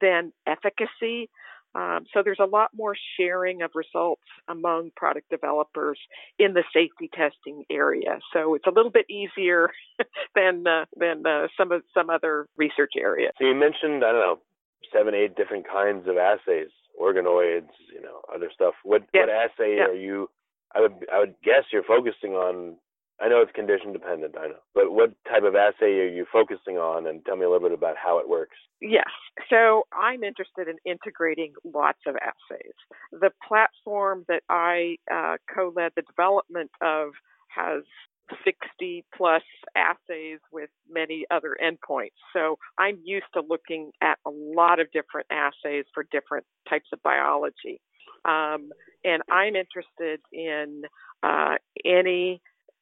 than 0.00 0.32
efficacy. 0.46 1.30
Um, 1.74 2.04
so 2.12 2.22
there's 2.22 2.38
a 2.40 2.46
lot 2.46 2.70
more 2.74 2.94
sharing 3.18 3.62
of 3.62 3.70
results 3.74 4.22
among 4.48 4.92
product 4.96 5.28
developers 5.30 5.98
in 6.38 6.54
the 6.54 6.62
safety 6.72 7.10
testing 7.12 7.64
area. 7.70 8.18
So 8.32 8.54
it's 8.54 8.66
a 8.66 8.70
little 8.70 8.90
bit 8.90 9.06
easier 9.10 9.70
than 10.34 10.66
uh, 10.66 10.84
than 10.96 11.26
uh, 11.26 11.48
some 11.56 11.72
of 11.72 11.82
some 11.92 12.10
other 12.10 12.46
research 12.56 12.92
areas. 12.98 13.32
So 13.38 13.46
you 13.46 13.54
mentioned 13.54 14.04
I 14.04 14.12
don't 14.12 14.20
know 14.20 14.38
seven 14.92 15.14
eight 15.14 15.36
different 15.36 15.66
kinds 15.68 16.06
of 16.06 16.16
assays, 16.16 16.70
organoids, 17.00 17.70
you 17.92 18.00
know, 18.00 18.20
other 18.32 18.50
stuff. 18.54 18.74
What 18.84 19.02
yes. 19.12 19.26
what 19.26 19.30
assay 19.30 19.78
are 19.80 19.94
you? 19.94 20.30
I 20.74 20.80
would 20.80 21.06
I 21.12 21.18
would 21.18 21.34
guess 21.42 21.64
you're 21.72 21.84
focusing 21.84 22.32
on 22.32 22.76
I 23.20 23.28
know 23.28 23.40
it's 23.40 23.52
condition 23.52 23.92
dependent, 23.92 24.34
I 24.38 24.48
know. 24.48 24.62
But 24.74 24.92
what 24.92 25.12
type 25.30 25.44
of 25.44 25.54
assay 25.54 26.00
are 26.00 26.08
you 26.08 26.26
focusing 26.32 26.78
on 26.78 27.06
and 27.06 27.24
tell 27.24 27.36
me 27.36 27.44
a 27.44 27.50
little 27.50 27.68
bit 27.68 27.76
about 27.76 27.96
how 27.96 28.18
it 28.18 28.28
works? 28.28 28.56
Yes. 28.80 29.08
So 29.48 29.84
I'm 29.92 30.24
interested 30.24 30.66
in 30.68 30.76
integrating 30.84 31.52
lots 31.64 32.00
of 32.06 32.16
assays. 32.16 32.74
The 33.12 33.30
platform 33.46 34.24
that 34.28 34.42
I 34.48 34.96
uh, 35.12 35.36
co 35.54 35.72
led 35.74 35.92
the 35.94 36.02
development 36.02 36.70
of 36.82 37.10
has 37.48 37.84
60 38.44 39.04
plus 39.16 39.42
assays 39.76 40.40
with 40.52 40.70
many 40.90 41.24
other 41.30 41.56
endpoints. 41.62 42.16
So 42.32 42.58
I'm 42.78 42.98
used 43.04 43.26
to 43.34 43.42
looking 43.46 43.92
at 44.02 44.18
a 44.26 44.30
lot 44.30 44.80
of 44.80 44.90
different 44.92 45.26
assays 45.30 45.84
for 45.92 46.06
different 46.10 46.46
types 46.68 46.88
of 46.92 47.02
biology. 47.02 47.80
Um, 48.24 48.70
and 49.04 49.22
I'm 49.30 49.54
interested 49.54 50.20
in 50.32 50.82
uh, 51.22 51.56
any 51.84 52.40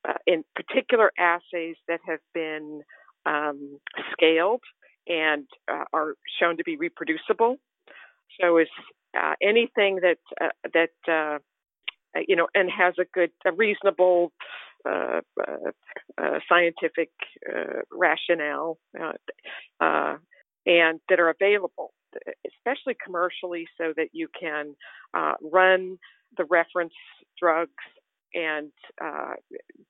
uh, 0.09 0.15
in 0.27 0.45
particular 0.55 1.13
assays 1.19 1.77
that 1.89 2.01
have 2.07 2.21
been 2.35 2.83
um, 3.27 3.79
scaled 4.13 4.63
and 5.09 5.47
uh, 5.71 5.85
are 5.93 6.15
shown 6.41 6.57
to 6.57 6.65
be 6.65 6.77
reproducible. 6.77 7.57
So, 8.41 8.59
is 8.59 8.69
uh, 9.17 9.35
anything 9.43 10.01
that 10.03 10.19
uh, 10.41 10.49
that 10.73 11.13
uh, 11.13 11.39
you 12.27 12.37
know 12.37 12.49
and 12.55 12.71
has 12.71 12.95
a 12.99 13.05
good, 13.13 13.31
a 13.45 13.53
reasonable 13.53 14.33
uh, 14.89 15.21
scientific 16.49 17.11
rationale 17.93 18.79
and 20.65 21.01
that 21.09 21.21
are 21.21 21.29
available, 21.29 21.93
especially 22.47 22.97
commercially, 23.05 23.67
so 23.79 23.93
that 23.97 24.09
you 24.13 24.29
can 24.39 24.75
run 25.41 25.99
the 26.37 26.45
reference 26.45 26.95
drugs 27.39 27.71
and 28.35 28.71
uh, 29.03 29.35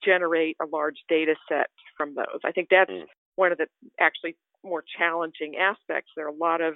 generate 0.05 0.57
a 0.61 0.67
large 0.67 0.99
data 1.09 1.35
set 1.49 1.69
from 1.97 2.15
those. 2.15 2.41
I 2.45 2.53
think 2.53 2.69
that's 2.71 2.91
mm. 2.91 3.05
one 3.37 3.53
of 3.53 3.59
the 3.59 3.67
actually 4.01 4.37
more 4.65 4.85
challenging 4.99 5.57
aspects. 5.57 6.11
There 6.17 6.27
are 6.27 6.31
a 6.31 6.35
lot 6.35 6.61
of 6.61 6.75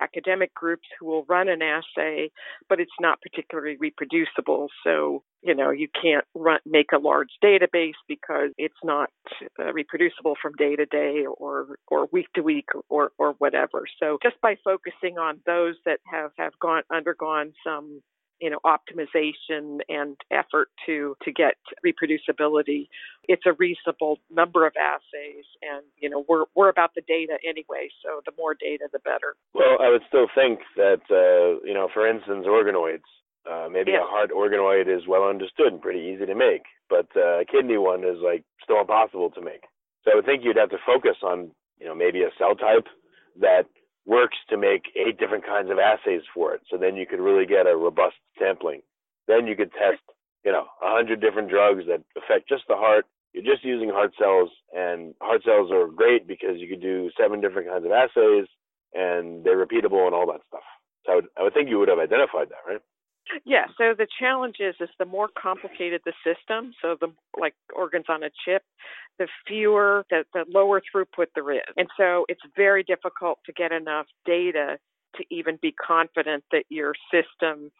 academic 0.00 0.54
groups 0.54 0.86
who 0.98 1.06
will 1.06 1.24
run 1.28 1.48
an 1.48 1.60
assay, 1.62 2.30
but 2.68 2.80
it's 2.80 2.90
not 3.00 3.20
particularly 3.20 3.76
reproducible. 3.78 4.68
So, 4.84 5.22
you 5.42 5.54
know, 5.54 5.70
you 5.70 5.88
can't 6.00 6.24
run, 6.34 6.60
make 6.64 6.92
a 6.94 6.98
large 6.98 7.28
database 7.42 7.98
because 8.08 8.50
it's 8.58 8.74
not 8.84 9.10
uh, 9.58 9.72
reproducible 9.72 10.36
from 10.40 10.52
day 10.54 10.76
to 10.76 10.86
day 10.86 11.24
or, 11.26 11.76
or 11.88 12.08
week 12.12 12.26
to 12.34 12.42
week 12.42 12.68
or, 12.88 13.10
or 13.18 13.34
whatever. 13.38 13.84
So 14.00 14.18
just 14.22 14.40
by 14.40 14.56
focusing 14.64 15.18
on 15.18 15.40
those 15.46 15.74
that 15.84 15.98
have, 16.10 16.30
have 16.38 16.52
gone, 16.60 16.82
undergone 16.92 17.52
some 17.64 18.02
you 18.42 18.50
know 18.50 18.58
optimization 18.66 19.78
and 19.88 20.16
effort 20.30 20.68
to 20.84 21.16
to 21.22 21.32
get 21.32 21.54
reproducibility. 21.86 22.88
It's 23.28 23.46
a 23.46 23.52
reasonable 23.52 24.18
number 24.30 24.66
of 24.66 24.74
assays 24.76 25.44
and 25.62 25.84
you 25.98 26.10
know 26.10 26.24
we're 26.28 26.44
we're 26.56 26.68
about 26.68 26.90
the 26.94 27.02
data 27.06 27.38
anyway 27.48 27.88
so 28.04 28.20
the 28.26 28.32
more 28.36 28.54
data 28.54 28.88
the 28.92 28.98
better. 28.98 29.36
Well 29.54 29.78
i 29.80 29.88
would 29.88 30.02
still 30.08 30.26
think 30.34 30.60
that 30.76 31.02
uh, 31.08 31.64
you 31.64 31.72
know 31.72 31.88
for 31.94 32.06
instance 32.06 32.44
organoids 32.46 33.06
uh, 33.50 33.68
maybe 33.70 33.92
a 33.92 34.02
heart 34.02 34.30
organoid 34.30 34.88
is 34.94 35.06
well 35.06 35.24
understood 35.28 35.72
and 35.72 35.80
pretty 35.80 36.00
easy 36.00 36.26
to 36.26 36.34
make 36.34 36.62
but 36.90 37.06
uh, 37.16 37.40
a 37.40 37.44
kidney 37.44 37.78
one 37.78 38.00
is 38.04 38.18
like 38.22 38.44
still 38.62 38.80
impossible 38.80 39.30
to 39.30 39.40
make. 39.40 39.62
So 40.04 40.10
i 40.12 40.16
would 40.16 40.26
think 40.26 40.42
you'd 40.44 40.56
have 40.56 40.70
to 40.70 40.82
focus 40.84 41.16
on 41.22 41.52
you 41.78 41.86
know 41.86 41.94
maybe 41.94 42.22
a 42.22 42.34
cell 42.38 42.56
type 42.56 42.88
that 43.40 43.66
works 44.06 44.36
to 44.50 44.56
make 44.56 44.82
eight 44.96 45.18
different 45.18 45.46
kinds 45.46 45.70
of 45.70 45.78
assays 45.78 46.22
for 46.34 46.54
it. 46.54 46.62
So 46.70 46.76
then 46.76 46.96
you 46.96 47.06
could 47.06 47.20
really 47.20 47.46
get 47.46 47.66
a 47.66 47.76
robust 47.76 48.16
sampling. 48.38 48.82
Then 49.28 49.46
you 49.46 49.54
could 49.54 49.70
test, 49.72 50.02
you 50.44 50.52
know, 50.52 50.66
a 50.82 50.90
hundred 50.90 51.20
different 51.20 51.50
drugs 51.50 51.84
that 51.86 52.02
affect 52.16 52.48
just 52.48 52.64
the 52.68 52.76
heart. 52.76 53.06
You're 53.32 53.44
just 53.44 53.64
using 53.64 53.88
heart 53.88 54.12
cells, 54.18 54.50
and 54.76 55.14
heart 55.22 55.42
cells 55.44 55.70
are 55.72 55.86
great 55.86 56.26
because 56.26 56.58
you 56.58 56.68
could 56.68 56.82
do 56.82 57.10
seven 57.18 57.40
different 57.40 57.68
kinds 57.68 57.86
of 57.86 57.92
assays, 57.92 58.46
and 58.92 59.42
they're 59.44 59.64
repeatable 59.64 60.04
and 60.04 60.14
all 60.14 60.26
that 60.26 60.42
stuff. 60.48 60.66
So 61.06 61.12
I 61.12 61.14
would, 61.16 61.26
I 61.38 61.42
would 61.44 61.54
think 61.54 61.70
you 61.70 61.78
would 61.78 61.88
have 61.88 61.98
identified 61.98 62.48
that, 62.50 62.68
right? 62.68 62.80
Yeah. 63.46 63.66
So 63.78 63.94
the 63.96 64.06
challenge 64.20 64.56
is, 64.60 64.74
is 64.80 64.90
the 64.98 65.04
more 65.04 65.28
complicated 65.40 66.02
the 66.04 66.12
system, 66.24 66.74
so 66.82 66.96
the 67.00 67.08
like 67.40 67.54
organs 67.74 68.06
on 68.08 68.22
a 68.22 68.30
chip, 68.44 68.62
the 69.18 69.28
fewer, 69.46 70.04
the, 70.10 70.24
the 70.32 70.44
lower 70.48 70.80
throughput 70.80 71.26
there 71.34 71.52
is. 71.52 71.62
And 71.76 71.88
so 71.96 72.24
it's 72.28 72.40
very 72.56 72.82
difficult 72.82 73.38
to 73.46 73.52
get 73.52 73.72
enough 73.72 74.06
data 74.24 74.78
to 75.16 75.24
even 75.30 75.58
be 75.60 75.72
confident 75.72 76.44
that 76.52 76.64
your 76.68 76.94
system 77.12 77.70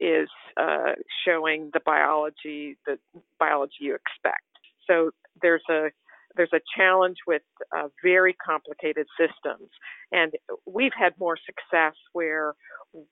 is 0.00 0.28
uh, 0.56 0.92
showing 1.24 1.70
the 1.72 1.80
biology, 1.84 2.76
the 2.86 2.98
biology 3.38 3.74
you 3.80 3.94
expect. 3.96 4.42
So 4.86 5.10
there's 5.42 5.64
a 5.70 5.88
there's 6.36 6.52
a 6.52 6.60
challenge 6.76 7.16
with 7.26 7.42
uh, 7.76 7.88
very 8.02 8.32
complicated 8.34 9.06
systems, 9.18 9.70
and 10.12 10.32
we've 10.66 10.92
had 10.96 11.14
more 11.18 11.36
success 11.36 11.94
where 12.12 12.54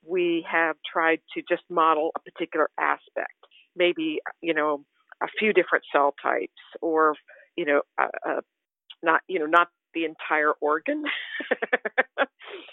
we 0.06 0.46
have 0.48 0.76
tried 0.90 1.20
to 1.34 1.42
just 1.48 1.62
model 1.68 2.10
a 2.14 2.20
particular 2.20 2.68
aspect, 2.78 3.34
maybe 3.74 4.20
you 4.40 4.54
know 4.54 4.84
a 5.22 5.26
few 5.38 5.52
different 5.52 5.84
cell 5.92 6.14
types, 6.22 6.52
or 6.80 7.14
you 7.56 7.64
know, 7.64 7.82
uh, 7.98 8.08
uh, 8.26 8.40
not 9.02 9.20
you 9.28 9.38
know 9.38 9.46
not 9.46 9.68
the 9.94 10.04
entire 10.04 10.52
organ, 10.60 11.04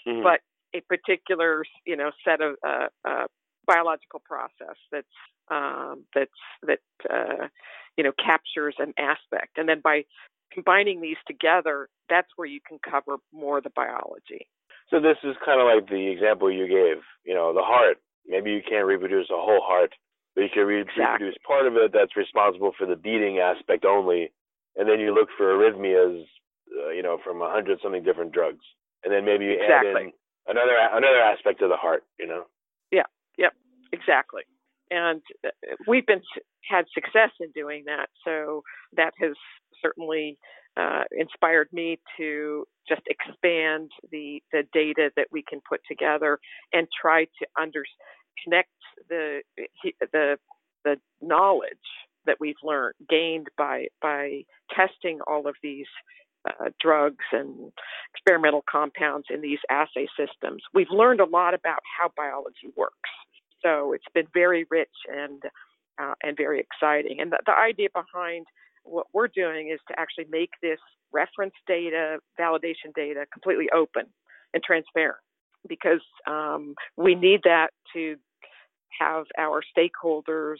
mm-hmm. 0.06 0.22
but 0.22 0.40
a 0.74 0.80
particular 0.82 1.64
you 1.86 1.96
know 1.96 2.10
set 2.24 2.40
of 2.40 2.56
uh, 2.66 2.86
uh, 3.06 3.26
biological 3.66 4.20
process 4.24 4.76
that's 4.92 5.06
um, 5.50 6.04
that's 6.14 6.30
that 6.66 6.80
uh, 7.10 7.48
you 7.96 8.04
know 8.04 8.12
captures 8.18 8.74
an 8.78 8.92
aspect, 8.98 9.56
and 9.56 9.68
then 9.68 9.80
by 9.82 10.04
combining 10.52 11.00
these 11.00 11.16
together, 11.26 11.88
that's 12.08 12.28
where 12.36 12.46
you 12.46 12.60
can 12.66 12.78
cover 12.78 13.16
more 13.32 13.58
of 13.58 13.64
the 13.64 13.70
biology. 13.74 14.46
So 14.90 15.00
this 15.00 15.16
is 15.24 15.34
kind 15.44 15.60
of 15.60 15.66
like 15.66 15.88
the 15.88 16.08
example 16.08 16.50
you 16.50 16.68
gave. 16.68 17.02
You 17.24 17.34
know, 17.34 17.52
the 17.52 17.62
heart. 17.62 17.98
Maybe 18.26 18.52
you 18.52 18.60
can't 18.66 18.86
reproduce 18.86 19.28
a 19.30 19.36
whole 19.36 19.60
heart, 19.62 19.92
but 20.34 20.42
you 20.42 20.48
can 20.52 20.64
reproduce 20.64 20.96
exactly. 20.96 21.32
part 21.46 21.66
of 21.66 21.76
it 21.76 21.92
that's 21.92 22.16
responsible 22.16 22.72
for 22.78 22.86
the 22.86 22.96
beating 22.96 23.38
aspect 23.38 23.84
only, 23.84 24.32
and 24.76 24.88
then 24.88 25.00
you 25.00 25.14
look 25.14 25.28
for 25.36 25.46
arrhythmias, 25.46 26.24
uh, 26.84 26.90
you 26.90 27.02
know, 27.02 27.18
from 27.24 27.42
a 27.42 27.50
hundred 27.50 27.78
something 27.82 28.02
different 28.02 28.32
drugs, 28.32 28.64
and 29.04 29.12
then 29.12 29.24
maybe 29.24 29.46
you 29.46 29.52
exactly. 29.60 29.90
add 29.90 29.96
in 30.02 30.12
another 30.48 30.76
another 30.92 31.20
aspect 31.20 31.62
of 31.62 31.70
the 31.70 31.76
heart, 31.76 32.04
you 32.18 32.26
know. 32.26 32.44
Yeah. 32.90 33.04
Yep. 33.38 33.52
Exactly. 33.92 34.42
And 34.90 35.22
uh, 35.44 35.50
we've 35.86 36.06
been 36.06 36.22
had 36.68 36.84
success 36.92 37.30
in 37.40 37.50
doing 37.54 37.84
that, 37.86 38.08
so 38.24 38.62
that 38.96 39.12
has 39.20 39.34
certainly 39.82 40.38
uh, 40.76 41.04
inspired 41.12 41.68
me 41.72 41.98
to 42.16 42.66
just 42.88 43.02
expand 43.06 43.90
the 44.10 44.42
the 44.52 44.62
data 44.72 45.10
that 45.16 45.28
we 45.32 45.42
can 45.48 45.60
put 45.68 45.80
together 45.88 46.38
and 46.72 46.86
try 47.00 47.24
to 47.24 47.46
under 47.60 47.84
connect 48.42 48.70
the 49.08 49.40
the 50.12 50.36
the 50.84 50.96
knowledge 51.22 51.70
that 52.26 52.36
we've 52.40 52.62
learned 52.62 52.94
gained 53.08 53.48
by 53.56 53.86
by 54.00 54.42
testing 54.74 55.20
all 55.26 55.46
of 55.46 55.54
these 55.62 55.86
uh, 56.48 56.70
drugs 56.80 57.24
and 57.32 57.72
experimental 58.14 58.62
compounds 58.70 59.26
in 59.30 59.40
these 59.40 59.58
assay 59.70 60.06
systems. 60.18 60.62
We've 60.72 60.90
learned 60.90 61.20
a 61.20 61.24
lot 61.24 61.54
about 61.54 61.80
how 61.98 62.10
biology 62.16 62.68
works. 62.76 63.10
So 63.62 63.92
it's 63.94 64.04
been 64.12 64.26
very 64.34 64.66
rich 64.70 64.94
and 65.10 65.42
uh, 65.98 66.14
and 66.22 66.36
very 66.36 66.60
exciting. 66.60 67.20
And 67.20 67.32
the, 67.32 67.38
the 67.46 67.56
idea 67.56 67.88
behind 67.94 68.46
what 68.82 69.06
we're 69.12 69.28
doing 69.28 69.70
is 69.70 69.80
to 69.88 69.98
actually 69.98 70.26
make 70.30 70.50
this 70.60 70.80
reference 71.12 71.54
data, 71.66 72.18
validation 72.38 72.92
data, 72.94 73.24
completely 73.32 73.70
open 73.70 74.04
and 74.52 74.62
transparent 74.62 75.18
because 75.68 76.02
um, 76.26 76.74
we 76.96 77.14
need 77.14 77.40
that 77.44 77.68
to 77.94 78.16
have 78.98 79.24
our 79.38 79.62
stakeholders 79.76 80.58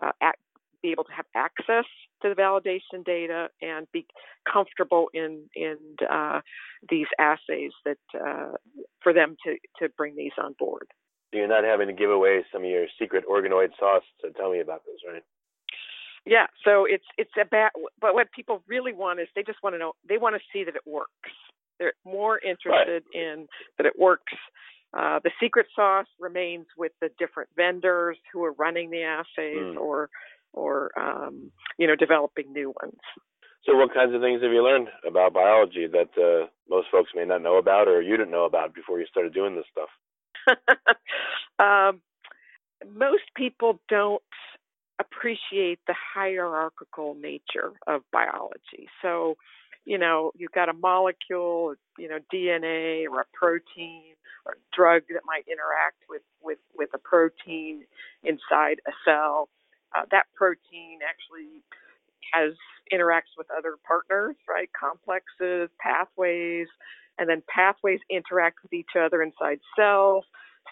uh, 0.00 0.12
act, 0.22 0.38
be 0.84 0.92
able 0.92 1.04
to 1.04 1.12
have 1.12 1.24
access 1.34 1.86
to 2.20 2.28
the 2.28 2.34
validation 2.34 3.04
data 3.04 3.48
and 3.62 3.86
be 3.92 4.06
comfortable 4.50 5.08
in 5.14 5.44
in 5.56 5.78
uh, 6.08 6.40
these 6.88 7.06
assays 7.18 7.72
that 7.86 7.96
uh, 8.14 8.52
for 9.02 9.12
them 9.14 9.36
to 9.44 9.56
to 9.78 9.88
bring 9.96 10.14
these 10.14 10.36
on 10.38 10.54
board. 10.58 10.86
So 11.32 11.38
you're 11.38 11.48
not 11.48 11.64
having 11.64 11.88
to 11.88 11.94
give 11.94 12.10
away 12.10 12.44
some 12.52 12.62
of 12.62 12.68
your 12.68 12.86
secret 13.00 13.24
organoid 13.28 13.70
sauce. 13.80 14.04
So 14.20 14.28
tell 14.28 14.52
me 14.52 14.60
about 14.60 14.82
this, 14.84 15.00
right? 15.10 15.24
Yeah, 16.26 16.46
so 16.64 16.84
it's 16.84 17.06
it's 17.16 17.36
about 17.40 17.70
but 18.00 18.14
what 18.14 18.30
people 18.32 18.62
really 18.68 18.92
want 18.92 19.20
is 19.20 19.28
they 19.34 19.42
just 19.42 19.62
want 19.62 19.74
to 19.74 19.78
know 19.78 19.92
they 20.06 20.18
want 20.18 20.36
to 20.36 20.42
see 20.52 20.64
that 20.64 20.76
it 20.76 20.86
works. 20.86 21.32
They're 21.78 21.94
more 22.04 22.38
interested 22.38 23.02
right. 23.14 23.22
in 23.22 23.46
that 23.78 23.86
it 23.86 23.98
works. 23.98 24.34
Uh, 24.96 25.18
the 25.24 25.30
secret 25.40 25.66
sauce 25.74 26.06
remains 26.20 26.66
with 26.78 26.92
the 27.00 27.10
different 27.18 27.48
vendors 27.56 28.16
who 28.32 28.44
are 28.44 28.52
running 28.52 28.90
the 28.90 29.02
assays 29.02 29.74
mm. 29.74 29.76
or 29.76 30.08
or 30.54 30.90
um, 30.98 31.50
you 31.78 31.86
know 31.86 31.96
developing 31.96 32.52
new 32.52 32.72
ones. 32.82 33.00
So, 33.66 33.74
what 33.76 33.94
kinds 33.94 34.14
of 34.14 34.20
things 34.20 34.42
have 34.42 34.52
you 34.52 34.62
learned 34.62 34.88
about 35.06 35.32
biology 35.32 35.86
that 35.86 36.10
uh, 36.20 36.48
most 36.68 36.88
folks 36.92 37.10
may 37.14 37.24
not 37.24 37.42
know 37.42 37.56
about, 37.56 37.88
or 37.88 38.02
you 38.02 38.16
didn't 38.16 38.32
know 38.32 38.44
about 38.44 38.74
before 38.74 39.00
you 39.00 39.06
started 39.06 39.32
doing 39.32 39.56
this 39.56 39.64
stuff? 39.72 39.88
um, 41.58 42.02
most 42.94 43.24
people 43.34 43.80
don't 43.88 44.22
appreciate 45.00 45.80
the 45.86 45.94
hierarchical 46.14 47.14
nature 47.14 47.72
of 47.86 48.02
biology. 48.12 48.88
So, 49.00 49.36
you 49.86 49.96
know, 49.96 50.32
you've 50.36 50.52
got 50.52 50.68
a 50.68 50.74
molecule, 50.74 51.74
you 51.98 52.08
know, 52.08 52.18
DNA 52.32 53.06
or 53.10 53.22
a 53.22 53.26
protein 53.32 54.14
or 54.44 54.52
a 54.52 54.76
drug 54.76 55.04
that 55.08 55.22
might 55.24 55.44
interact 55.48 56.02
with 56.08 56.22
with 56.42 56.58
with 56.76 56.90
a 56.92 56.98
protein 56.98 57.84
inside 58.22 58.80
a 58.86 58.92
cell 59.06 59.48
uh, 59.94 60.02
that 60.10 60.26
protein 60.34 60.98
actually 61.06 61.62
has 62.32 62.52
interacts 62.92 63.36
with 63.36 63.46
other 63.56 63.76
partners, 63.86 64.36
right? 64.48 64.68
Complexes, 64.78 65.70
pathways, 65.80 66.66
and 67.18 67.28
then 67.28 67.42
pathways 67.48 68.00
interact 68.10 68.58
with 68.62 68.72
each 68.72 68.96
other 68.98 69.22
inside 69.22 69.60
cells. 69.76 70.24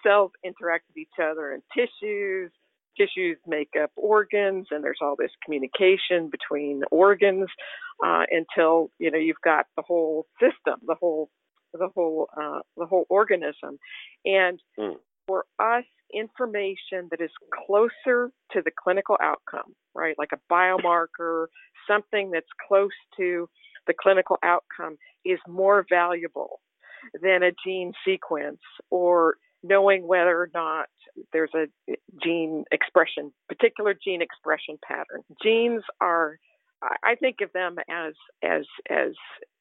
Cells 0.03 0.33
interact 0.45 0.85
with 0.89 0.97
each 0.97 1.21
other 1.23 1.53
in 1.53 1.63
tissues. 1.75 2.51
Tissues 2.97 3.39
make 3.47 3.71
up 3.81 3.91
organs, 3.97 4.67
and 4.71 4.85
there's 4.85 4.99
all 5.01 5.17
this 5.19 5.31
communication 5.45 6.29
between 6.31 6.83
organs 6.91 7.49
uh, 8.05 8.25
until 8.31 8.91
you 8.99 9.11
know 9.11 9.19
you've 9.19 9.41
got 9.43 9.67
the 9.77 9.83
whole 9.87 10.27
system, 10.39 10.79
the 10.87 10.97
whole 11.01 11.31
the 11.73 11.89
whole 11.95 12.29
uh, 12.37 12.61
the 12.77 12.85
whole 12.85 13.07
organism. 13.09 13.79
And 14.27 14.61
mm. 14.79 14.97
for 15.27 15.47
us 15.59 15.85
information 16.13 17.09
that 17.11 17.21
is 17.21 17.31
closer 17.67 18.31
to 18.53 18.63
the 18.65 18.71
clinical 18.83 19.17
outcome, 19.23 19.75
right? 19.95 20.15
Like 20.19 20.31
a 20.33 20.53
biomarker, 20.53 21.47
something 21.89 22.31
that's 22.31 22.47
close 22.69 22.91
to 23.17 23.49
the 23.87 23.95
clinical 24.01 24.39
outcome 24.43 24.97
is 25.25 25.39
more 25.49 25.85
valuable 25.89 26.61
than 27.21 27.43
a 27.43 27.51
gene 27.65 27.93
sequence 28.05 28.61
or 28.91 29.37
knowing 29.63 30.07
whether 30.07 30.31
or 30.31 30.51
not 30.55 30.87
there's 31.33 31.51
a 31.55 31.67
gene 32.23 32.65
expression, 32.73 33.33
particular 33.49 33.95
gene 33.95 34.23
expression 34.23 34.79
pattern. 34.87 35.23
Genes 35.43 35.83
are 36.01 36.39
I 37.05 37.15
think 37.15 37.37
of 37.43 37.53
them 37.53 37.77
as 37.89 38.15
as 38.43 38.65
as 38.91 39.13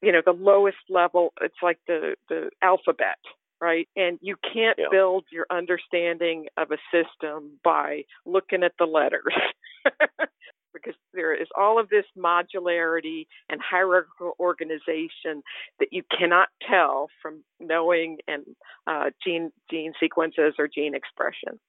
you 0.01 0.11
know 0.11 0.21
the 0.25 0.31
lowest 0.31 0.77
level. 0.89 1.33
It's 1.41 1.61
like 1.61 1.79
the 1.87 2.15
the 2.29 2.49
alphabet, 2.61 3.17
right? 3.61 3.87
And 3.95 4.17
you 4.21 4.35
can't 4.41 4.77
yeah. 4.77 4.87
build 4.91 5.25
your 5.31 5.45
understanding 5.51 6.47
of 6.57 6.71
a 6.71 6.77
system 6.91 7.59
by 7.63 8.03
looking 8.25 8.63
at 8.63 8.73
the 8.79 8.85
letters. 8.85 9.33
because 10.73 10.93
there 11.13 11.33
is 11.33 11.47
all 11.57 11.79
of 11.79 11.89
this 11.89 12.05
modularity 12.17 13.27
and 13.49 13.59
hierarchical 13.61 14.33
organization 14.39 15.43
that 15.79 15.89
you 15.91 16.01
cannot 16.17 16.47
tell 16.67 17.07
from 17.21 17.43
knowing 17.59 18.17
and 18.27 18.43
uh, 18.87 19.09
gene 19.23 19.51
gene 19.69 19.93
sequences 19.99 20.53
or 20.57 20.67
gene 20.73 20.95
expression. 20.95 21.59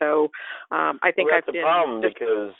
So 0.00 0.30
um, 0.70 0.98
I 1.02 1.12
think 1.12 1.30
well, 1.30 1.36
that's 1.36 1.48
I've 1.48 1.54
the 1.54 1.60
problem 1.60 2.02
just, 2.02 2.14
because 2.18 2.52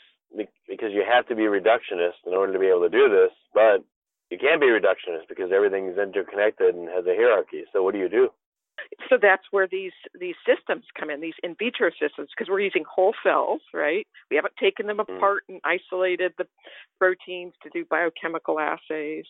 because 0.67 0.91
you 0.93 1.03
have 1.07 1.27
to 1.27 1.35
be 1.35 1.43
reductionist 1.43 2.21
in 2.25 2.33
order 2.33 2.53
to 2.53 2.59
be 2.59 2.67
able 2.67 2.81
to 2.81 2.89
do 2.89 3.09
this, 3.09 3.31
but 3.53 3.83
you 4.29 4.37
can't 4.37 4.61
be 4.61 4.67
reductionist 4.67 5.27
because 5.29 5.51
everything 5.53 5.87
is 5.87 5.97
interconnected 5.97 6.75
and 6.75 6.89
has 6.89 7.05
a 7.05 7.15
hierarchy. 7.15 7.63
So 7.71 7.81
what 7.81 7.93
do 7.93 7.99
you 7.99 8.09
do? 8.09 8.29
So 9.09 9.17
that's 9.21 9.43
where 9.51 9.67
these 9.67 9.93
these 10.19 10.35
systems 10.45 10.85
come 10.97 11.09
in, 11.09 11.21
these 11.21 11.33
in 11.43 11.55
vitro 11.57 11.89
systems, 11.91 12.29
because 12.35 12.49
we're 12.49 12.59
using 12.59 12.83
whole 12.89 13.13
cells, 13.23 13.61
right? 13.73 14.07
We 14.29 14.35
haven't 14.35 14.55
taken 14.57 14.87
them 14.87 14.97
mm. 14.97 15.15
apart 15.15 15.43
and 15.49 15.61
isolated 15.63 16.33
the 16.37 16.47
proteins 16.99 17.53
to 17.63 17.69
do 17.69 17.85
biochemical 17.85 18.59
assays, 18.59 19.25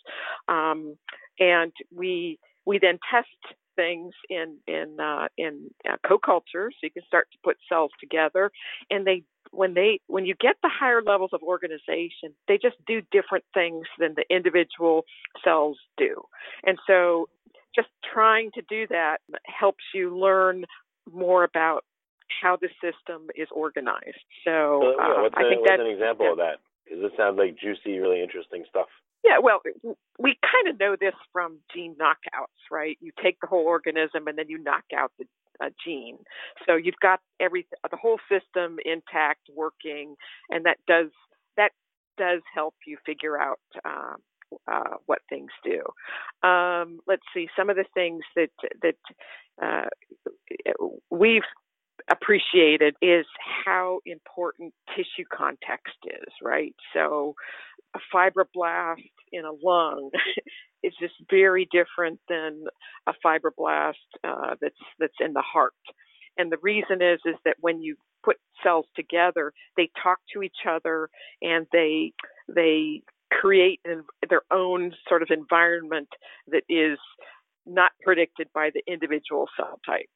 um, 0.48 0.98
and 1.40 1.72
we 1.96 2.40
we 2.66 2.80
then 2.80 3.00
test 3.12 3.28
things 3.76 4.14
in 4.30 4.58
in 4.68 5.00
uh, 5.00 5.28
in 5.38 5.70
uh, 5.90 5.98
co-culture, 6.06 6.72
so 6.72 6.78
you 6.82 6.92
can 6.92 7.04
start 7.06 7.28
to 7.32 7.38
put 7.44 7.58
cells 7.70 7.92
together, 8.00 8.52
and 8.90 9.06
they 9.08 9.24
when 9.52 9.74
they 9.74 10.00
when 10.08 10.26
you 10.26 10.36
get 10.40 10.56
the 10.62 10.70
higher 10.70 11.02
levels 11.02 11.30
of 11.32 11.42
organization, 11.42 12.34
they 12.48 12.58
just 12.58 12.76
do 12.86 13.02
different 13.12 13.46
things 13.54 13.86
than 14.00 14.16
the 14.16 14.26
individual 14.30 15.06
cells 15.44 15.78
do, 15.98 16.22
and 16.66 16.78
so 16.86 17.30
just 17.78 17.90
trying 18.14 18.52
to 18.56 18.62
do 18.68 18.88
that 18.90 19.18
helps 19.46 19.84
you 19.94 20.18
learn 20.18 20.66
more 21.12 21.44
about 21.44 21.84
how 22.42 22.58
the 22.60 22.70
system 22.82 23.28
is 23.36 23.48
organized. 23.52 24.26
So, 24.44 24.96
yeah, 24.98 25.04
uh, 25.04 25.30
I 25.34 25.44
think 25.44 25.66
that's 25.66 25.80
an 25.80 25.88
example 25.88 26.26
yeah. 26.26 26.32
of 26.32 26.38
that 26.38 26.58
because 26.84 27.02
this 27.02 27.12
sounds 27.18 27.38
like 27.38 27.58
juicy, 27.58 28.00
really 28.00 28.22
interesting 28.22 28.66
stuff. 28.70 28.88
Yeah, 29.24 29.40
well, 29.42 29.62
we 30.20 30.38
kind 30.42 30.74
of 30.74 30.80
know 30.80 30.96
this 31.00 31.16
from 31.34 31.58
gene 31.74 31.96
knockouts, 31.96 32.72
right? 32.72 32.98
You 33.02 33.12
take 33.22 33.38
the 33.42 33.48
whole 33.48 33.66
organism 33.66 34.28
and 34.28 34.38
then 34.38 34.48
you 34.48 34.58
knock 34.58 34.86
out 34.96 35.12
the 35.20 35.26
a 35.60 35.70
gene. 35.84 36.18
So 36.66 36.76
you've 36.76 37.00
got 37.02 37.20
every 37.40 37.68
the 37.90 37.98
whole 37.98 38.20
system 38.30 38.78
intact, 38.86 39.42
working, 39.54 40.16
and 40.50 40.66
that 40.66 40.78
does 40.88 41.10
that 41.56 41.72
does 42.18 42.42
help 42.54 42.76
you 42.86 42.98
figure 43.06 43.40
out 43.40 43.60
um, 43.86 44.18
uh, 44.72 44.96
what 45.06 45.20
things 45.30 45.52
do. 45.64 45.82
Um, 46.48 47.00
let's 47.08 47.24
see 47.34 47.48
some 47.58 47.70
of 47.70 47.76
the 47.76 47.86
things 47.94 48.22
that 48.36 48.50
that 48.82 48.96
uh, 49.62 49.88
we've 51.10 51.44
appreciated 52.10 52.96
is 53.02 53.26
how 53.66 54.00
important 54.06 54.74
tissue 54.96 55.26
context 55.32 55.98
is, 56.06 56.34
right? 56.42 56.76
So 56.94 57.36
a 57.96 58.00
fibroblast 58.16 59.10
in 59.32 59.46
a 59.46 59.52
lung 59.64 60.12
is 60.84 60.94
just 61.00 61.16
very 61.30 61.68
different 61.72 62.20
than 62.30 62.66
a 63.08 63.14
fibroblast 63.26 63.94
uh, 64.24 64.56
that's 64.62 64.76
that's 65.00 65.14
in 65.20 65.34
the 65.34 65.42
heart. 65.42 65.74
And 66.38 66.52
the 66.52 66.60
reason 66.62 67.02
is 67.02 67.20
is 67.26 67.36
that 67.46 67.58
when 67.60 67.82
you 67.82 67.96
put 68.24 68.38
cells 68.64 68.86
together, 68.96 69.54
they 69.76 69.90
talk 70.02 70.20
to 70.34 70.44
each 70.44 70.66
other 70.70 71.10
and 71.42 71.66
they 71.72 72.14
they 72.48 73.02
create 73.32 73.80
an, 73.86 74.04
their 74.30 74.42
own 74.52 74.94
sort 75.08 75.22
of 75.22 75.30
environment 75.32 76.10
that 76.48 76.64
is 76.70 76.98
not 77.66 77.92
predicted 78.04 78.48
by 78.54 78.70
the 78.74 78.82
individual 78.92 79.48
cell 79.58 79.80
types. 79.86 80.08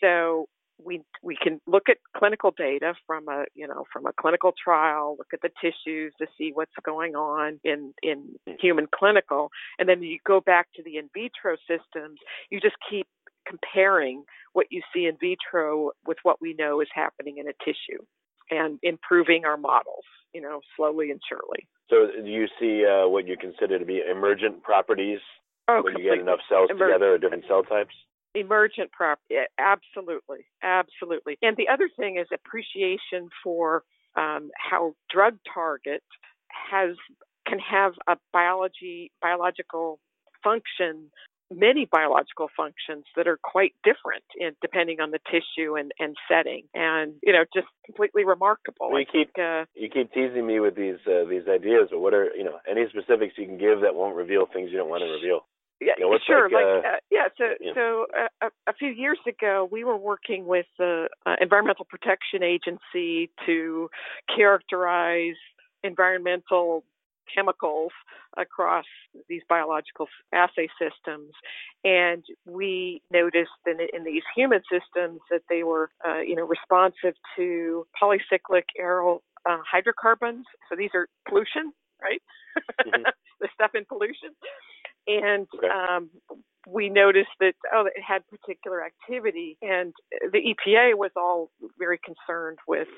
So 0.00 0.46
we 0.84 1.02
we 1.22 1.36
can 1.36 1.60
look 1.66 1.88
at 1.88 1.98
clinical 2.16 2.52
data 2.56 2.94
from 3.06 3.28
a 3.28 3.44
you 3.54 3.66
know 3.66 3.84
from 3.92 4.06
a 4.06 4.12
clinical 4.18 4.52
trial, 4.62 5.16
look 5.18 5.28
at 5.32 5.40
the 5.42 5.50
tissues 5.60 6.12
to 6.18 6.26
see 6.38 6.50
what's 6.52 6.72
going 6.84 7.14
on 7.14 7.60
in 7.64 7.92
in 8.02 8.34
human 8.58 8.86
clinical, 8.94 9.50
and 9.78 9.88
then 9.88 10.02
you 10.02 10.18
go 10.26 10.40
back 10.40 10.68
to 10.74 10.82
the 10.82 10.96
in 10.96 11.08
vitro 11.14 11.56
systems. 11.68 12.18
You 12.50 12.60
just 12.60 12.76
keep 12.88 13.06
comparing 13.46 14.24
what 14.52 14.66
you 14.70 14.82
see 14.94 15.06
in 15.06 15.16
vitro 15.20 15.90
with 16.06 16.18
what 16.22 16.40
we 16.40 16.54
know 16.54 16.80
is 16.80 16.88
happening 16.94 17.38
in 17.38 17.48
a 17.48 17.64
tissue, 17.64 18.02
and 18.50 18.78
improving 18.82 19.44
our 19.44 19.56
models. 19.56 20.04
You 20.32 20.40
know, 20.40 20.60
slowly 20.76 21.10
and 21.10 21.20
surely. 21.28 21.66
So, 21.88 22.06
do 22.22 22.30
you 22.30 22.46
see 22.60 22.86
uh, 22.86 23.08
what 23.08 23.26
you 23.26 23.36
consider 23.36 23.80
to 23.80 23.84
be 23.84 24.00
emergent 24.08 24.62
properties 24.62 25.18
oh, 25.66 25.82
when 25.82 25.98
you 25.98 26.04
get 26.04 26.20
enough 26.20 26.38
cells 26.48 26.70
Emer- 26.70 26.86
together 26.86 27.14
or 27.14 27.18
different 27.18 27.44
cell 27.48 27.64
types? 27.64 27.94
Emergent 28.36 28.92
property, 28.92 29.34
absolutely, 29.58 30.46
absolutely. 30.62 31.36
And 31.42 31.56
the 31.56 31.68
other 31.68 31.90
thing 31.98 32.16
is 32.16 32.28
appreciation 32.32 33.28
for 33.42 33.82
um, 34.14 34.50
how 34.56 34.94
drug 35.12 35.36
target 35.52 36.04
has 36.70 36.90
can 37.46 37.58
have 37.58 37.94
a 38.06 38.16
biology 38.32 39.10
biological 39.20 39.98
function 40.44 41.10
many 41.50 41.86
biological 41.90 42.48
functions 42.56 43.04
that 43.16 43.26
are 43.26 43.38
quite 43.42 43.74
different 43.84 44.24
in, 44.38 44.52
depending 44.62 45.00
on 45.00 45.10
the 45.10 45.18
tissue 45.30 45.76
and, 45.76 45.92
and 45.98 46.16
setting, 46.30 46.64
and 46.74 47.14
you 47.22 47.32
know, 47.32 47.44
just 47.52 47.66
completely 47.84 48.24
remarkable. 48.24 48.90
You 48.98 49.04
keep 49.04 49.34
think, 49.34 49.38
uh, 49.38 49.64
you 49.74 49.88
keep 49.88 50.12
teasing 50.12 50.46
me 50.46 50.60
with 50.60 50.76
these 50.76 50.98
uh, 51.06 51.24
these 51.28 51.48
ideas, 51.48 51.88
but 51.90 52.00
what 52.00 52.14
are 52.14 52.30
you 52.36 52.44
know 52.44 52.58
any 52.70 52.86
specifics 52.88 53.34
you 53.36 53.46
can 53.46 53.58
give 53.58 53.80
that 53.82 53.94
won't 53.94 54.16
reveal 54.16 54.46
things 54.52 54.70
you 54.70 54.78
don't 54.78 54.90
want 54.90 55.02
to 55.02 55.10
reveal? 55.10 55.46
Yeah, 55.80 55.94
you 55.96 56.10
know, 56.10 56.18
sure. 56.26 56.44
Like, 56.50 56.52
like 56.52 56.84
uh, 56.84 56.88
uh, 56.88 56.96
yeah, 57.10 57.28
so 57.38 57.44
so 57.74 58.06
uh, 58.16 58.48
a, 58.48 58.70
a, 58.70 58.74
few 58.74 58.88
years 58.88 59.18
ago, 59.26 59.66
we 59.72 59.82
were 59.82 59.96
working 59.96 60.46
with 60.46 60.66
the 60.78 61.08
uh, 61.24 61.36
Environmental 61.40 61.86
Protection 61.86 62.42
Agency 62.42 63.30
to 63.46 63.88
characterize 64.36 65.36
environmental 65.82 66.84
chemicals 67.34 67.92
across 68.36 68.84
these 69.28 69.42
biological 69.48 70.08
assay 70.32 70.68
systems. 70.78 71.32
And 71.84 72.24
we 72.46 73.02
noticed 73.10 73.50
in, 73.66 73.78
in 73.92 74.04
these 74.04 74.22
human 74.34 74.60
systems 74.70 75.20
that 75.30 75.42
they 75.48 75.62
were, 75.62 75.90
uh, 76.06 76.20
you 76.20 76.36
know, 76.36 76.46
responsive 76.46 77.14
to 77.36 77.86
polycyclic 78.00 78.64
aryl 78.80 79.20
uh, 79.48 79.58
hydrocarbons. 79.70 80.44
So 80.68 80.76
these 80.76 80.90
are 80.94 81.08
pollution, 81.28 81.72
right? 82.02 82.22
Mm-hmm. 82.86 83.02
the 83.40 83.48
stuff 83.54 83.72
in 83.74 83.84
pollution. 83.84 84.30
And 85.18 85.46
okay. 85.56 85.68
um, 85.68 86.10
we 86.66 86.88
noticed 86.88 87.30
that 87.40 87.54
oh 87.72 87.86
it 87.86 88.02
had 88.06 88.22
particular 88.28 88.84
activity. 88.84 89.56
And 89.62 89.92
the 90.32 90.38
EPA 90.38 90.96
was 90.96 91.10
all 91.16 91.50
very 91.78 91.98
concerned 91.98 92.58
with 92.68 92.88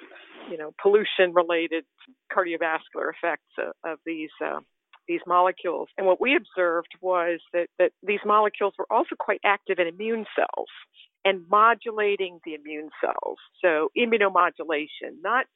you 0.51 0.59
know 0.59 0.75
pollution 0.83 1.33
related 1.33 1.85
cardiovascular 2.33 3.11
effects 3.11 3.53
of, 3.59 3.73
of 3.85 3.99
these 4.05 4.31
uh, 4.45 4.61
these 5.09 5.21
molecules. 5.27 5.89
And 5.99 6.07
what 6.07 6.21
we 6.21 6.37
observed 6.37 6.95
was 7.01 7.41
that 7.53 7.69
that 7.79 7.93
these 8.03 8.21
molecules 8.25 8.75
were 8.79 8.87
also 8.91 9.15
quite 9.19 9.41
active 9.45 9.79
in 9.79 9.87
immune 9.87 10.27
cells 10.37 10.69
and 11.25 11.49
modulating 11.49 12.41
the 12.45 12.55
immune 12.55 12.91
cells. 13.01 13.39
So 13.63 13.91
immunomodulation 13.97 15.23
not 15.23 15.47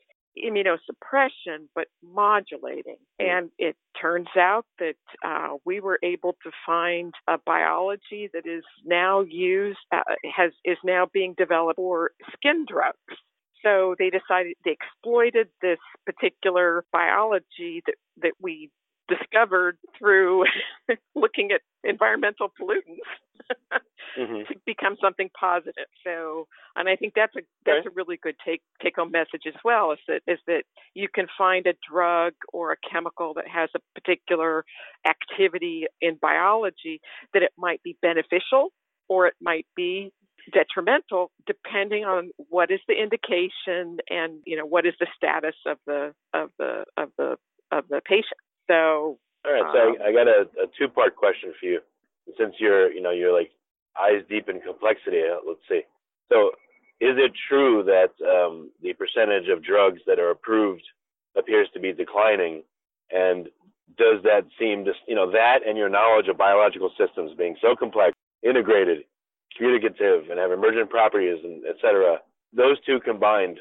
immunosuppression, 0.44 1.68
but 1.74 1.86
modulating. 2.02 2.96
Hmm. 3.20 3.26
And 3.26 3.50
it 3.58 3.76
turns 4.00 4.28
out 4.36 4.66
that 4.78 4.96
uh, 5.24 5.54
we 5.64 5.80
were 5.80 5.98
able 6.02 6.36
to 6.42 6.50
find 6.64 7.14
a 7.28 7.38
biology 7.44 8.30
that 8.32 8.46
is 8.46 8.64
now 8.84 9.20
used, 9.20 9.78
uh, 9.92 10.00
has 10.36 10.52
is 10.64 10.78
now 10.84 11.06
being 11.12 11.34
developed 11.36 11.76
for 11.76 12.12
skin 12.34 12.66
drugs. 12.68 13.20
So 13.62 13.96
they 13.98 14.10
decided 14.10 14.54
they 14.64 14.72
exploited 14.72 15.48
this 15.60 15.78
particular 16.04 16.84
biology 16.92 17.82
that 17.86 17.96
that 18.22 18.32
we 18.40 18.70
discovered 19.08 19.78
through 19.98 20.44
looking 21.14 21.50
at 21.52 21.60
environmental 21.84 22.48
pollutants 22.60 22.98
mm-hmm. 24.16 24.52
to 24.52 24.60
become 24.64 24.96
something 25.00 25.30
positive. 25.38 25.86
So, 26.04 26.46
and 26.74 26.88
I 26.88 26.96
think 26.96 27.12
that's 27.14 27.34
a 27.36 27.40
that's 27.64 27.86
a 27.86 27.90
really 27.90 28.18
good 28.22 28.36
take 28.44 28.62
take 28.82 28.96
home 28.96 29.10
message 29.10 29.42
as 29.46 29.54
well. 29.64 29.92
Is 29.92 29.98
that 30.08 30.20
is 30.26 30.38
that 30.46 30.62
you 30.94 31.08
can 31.12 31.26
find 31.36 31.66
a 31.66 31.74
drug 31.88 32.34
or 32.52 32.72
a 32.72 32.76
chemical 32.90 33.34
that 33.34 33.48
has 33.48 33.70
a 33.74 33.80
particular 33.98 34.64
activity 35.06 35.86
in 36.00 36.18
biology 36.20 37.00
that 37.34 37.42
it 37.42 37.52
might 37.56 37.82
be 37.82 37.96
beneficial 38.02 38.70
or 39.08 39.26
it 39.26 39.34
might 39.40 39.66
be 39.76 40.12
detrimental 40.52 41.30
depending 41.46 42.04
on 42.04 42.30
what 42.48 42.70
is 42.70 42.80
the 42.86 42.94
indication 42.94 43.98
and 44.08 44.40
you 44.46 44.56
know 44.56 44.66
what 44.66 44.86
is 44.86 44.94
the 45.00 45.06
status 45.16 45.56
of 45.66 45.78
the 45.86 46.12
of 46.32 46.50
the 46.58 46.84
of 46.96 47.10
the 47.18 47.36
of 47.72 47.84
the 47.88 48.00
patient. 48.04 48.40
So 48.68 49.18
all 49.44 49.52
right, 49.52 49.72
so 49.72 49.88
um, 49.90 49.96
I, 50.04 50.08
I 50.08 50.12
got 50.12 50.28
a, 50.28 50.42
a 50.62 50.66
two 50.78 50.88
part 50.88 51.16
question 51.16 51.52
for 51.58 51.66
you. 51.66 51.80
Since 52.38 52.54
you're 52.58 52.90
you 52.92 53.00
know 53.00 53.10
you're 53.10 53.32
like 53.32 53.50
eyes 54.00 54.22
deep 54.28 54.48
in 54.48 54.60
complexity, 54.60 55.22
uh, 55.22 55.38
let's 55.46 55.60
see. 55.68 55.82
So 56.30 56.50
is 57.00 57.16
it 57.18 57.32
true 57.48 57.84
that 57.84 58.12
um, 58.24 58.70
the 58.82 58.92
percentage 58.94 59.48
of 59.48 59.62
drugs 59.62 60.00
that 60.06 60.18
are 60.18 60.30
approved 60.30 60.82
appears 61.36 61.68
to 61.74 61.80
be 61.80 61.92
declining? 61.92 62.62
And 63.10 63.48
does 63.98 64.22
that 64.24 64.44
seem 64.58 64.84
to, 64.84 64.92
you 65.06 65.14
know, 65.14 65.30
that 65.30 65.60
and 65.66 65.78
your 65.78 65.88
knowledge 65.88 66.28
of 66.28 66.36
biological 66.36 66.90
systems 66.98 67.32
being 67.36 67.56
so 67.60 67.76
complex, 67.76 68.12
integrated, 68.42 69.04
communicative, 69.56 70.30
and 70.30 70.38
have 70.38 70.52
emergent 70.52 70.90
properties, 70.90 71.38
and 71.44 71.64
et 71.66 71.76
cetera, 71.80 72.18
those 72.52 72.78
two 72.84 73.00
combined, 73.00 73.58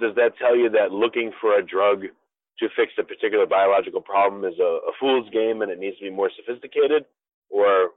does 0.00 0.14
that 0.16 0.36
tell 0.38 0.56
you 0.56 0.68
that 0.70 0.92
looking 0.92 1.32
for 1.40 1.58
a 1.58 1.64
drug 1.64 2.02
to 2.58 2.68
fix 2.76 2.92
a 2.98 3.04
particular 3.04 3.46
biological 3.46 4.00
problem 4.00 4.44
is 4.44 4.58
a, 4.58 4.78
a 4.88 4.92
fool's 4.98 5.28
game 5.30 5.62
and 5.62 5.70
it 5.70 5.78
needs 5.78 5.96
to 5.98 6.04
be 6.04 6.10
more 6.10 6.30
sophisticated? 6.36 7.04
Or 7.50 7.90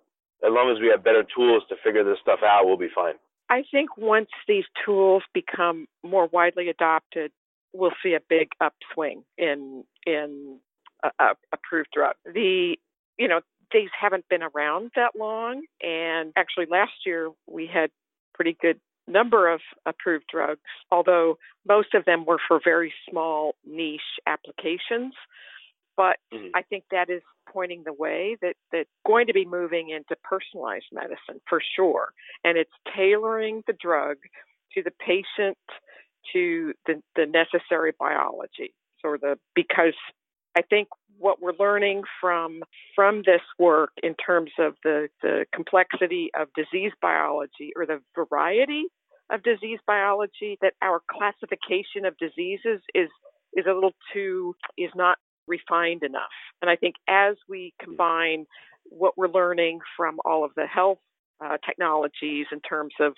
as 0.43 0.51
long 0.51 0.71
as 0.71 0.79
we 0.81 0.87
have 0.87 1.03
better 1.03 1.23
tools 1.35 1.63
to 1.69 1.75
figure 1.83 2.03
this 2.03 2.17
stuff 2.21 2.39
out, 2.43 2.65
we'll 2.65 2.77
be 2.77 2.89
fine? 2.93 3.15
I 3.49 3.63
think 3.69 3.97
once 3.97 4.29
these 4.47 4.63
tools 4.85 5.23
become 5.33 5.87
more 6.03 6.27
widely 6.27 6.69
adopted, 6.69 7.31
we'll 7.73 7.91
see 8.03 8.13
a 8.13 8.19
big 8.27 8.49
upswing 8.61 9.23
in 9.37 9.83
in 10.05 10.59
uh, 11.03 11.09
uh, 11.19 11.33
approved 11.51 11.89
drugs. 11.93 12.19
The 12.25 12.77
you 13.17 13.27
know 13.27 13.41
these 13.73 13.89
haven't 13.99 14.27
been 14.29 14.43
around 14.43 14.91
that 14.95 15.11
long, 15.17 15.63
and 15.81 16.33
actually 16.35 16.67
last 16.69 17.05
year 17.05 17.29
we 17.47 17.67
had 17.67 17.89
pretty 18.33 18.57
good 18.59 18.79
number 19.07 19.51
of 19.51 19.61
approved 19.85 20.25
drugs, 20.31 20.61
although 20.91 21.37
most 21.67 21.93
of 21.93 22.05
them 22.05 22.25
were 22.25 22.39
for 22.47 22.59
very 22.63 22.93
small 23.09 23.55
niche 23.65 24.01
applications. 24.25 25.13
But 25.97 26.17
mm-hmm. 26.33 26.47
I 26.55 26.61
think 26.63 26.85
that 26.91 27.09
is 27.09 27.21
pointing 27.51 27.83
the 27.85 27.93
way 27.93 28.37
that 28.41 28.55
that's 28.71 28.89
going 29.05 29.27
to 29.27 29.33
be 29.33 29.45
moving 29.45 29.89
into 29.89 30.15
personalized 30.23 30.85
medicine 30.91 31.41
for 31.47 31.61
sure. 31.75 32.13
And 32.43 32.57
it's 32.57 32.71
tailoring 32.95 33.63
the 33.67 33.73
drug 33.73 34.17
to 34.73 34.83
the 34.83 34.91
patient 35.05 35.57
to 36.33 36.73
the, 36.85 37.01
the 37.15 37.25
necessary 37.25 37.93
biology 37.99 38.73
or 39.03 39.17
the 39.17 39.37
because 39.55 39.95
I 40.55 40.61
think 40.61 40.87
what 41.17 41.41
we're 41.41 41.53
learning 41.59 42.03
from 42.19 42.63
from 42.95 43.23
this 43.25 43.41
work 43.59 43.91
in 44.03 44.15
terms 44.15 44.51
of 44.59 44.75
the, 44.83 45.07
the 45.21 45.45
complexity 45.53 46.29
of 46.39 46.49
disease 46.55 46.91
biology 47.01 47.71
or 47.75 47.85
the 47.85 48.01
variety 48.15 48.85
of 49.29 49.43
disease 49.43 49.79
biology 49.87 50.57
that 50.61 50.73
our 50.81 51.01
classification 51.09 52.05
of 52.05 52.17
diseases 52.17 52.81
is 52.93 53.09
is 53.53 53.65
a 53.69 53.73
little 53.73 53.93
too 54.13 54.55
is 54.77 54.91
not 54.95 55.17
refined 55.47 56.03
enough. 56.03 56.31
And 56.61 56.69
I 56.69 56.75
think 56.75 56.95
as 57.07 57.35
we 57.47 57.73
combine 57.81 58.45
what 58.89 59.17
we're 59.17 59.29
learning 59.29 59.79
from 59.95 60.19
all 60.25 60.43
of 60.43 60.51
the 60.55 60.65
health 60.65 60.99
uh, 61.43 61.57
technologies 61.65 62.45
in 62.51 62.59
terms 62.61 62.93
of 62.99 63.13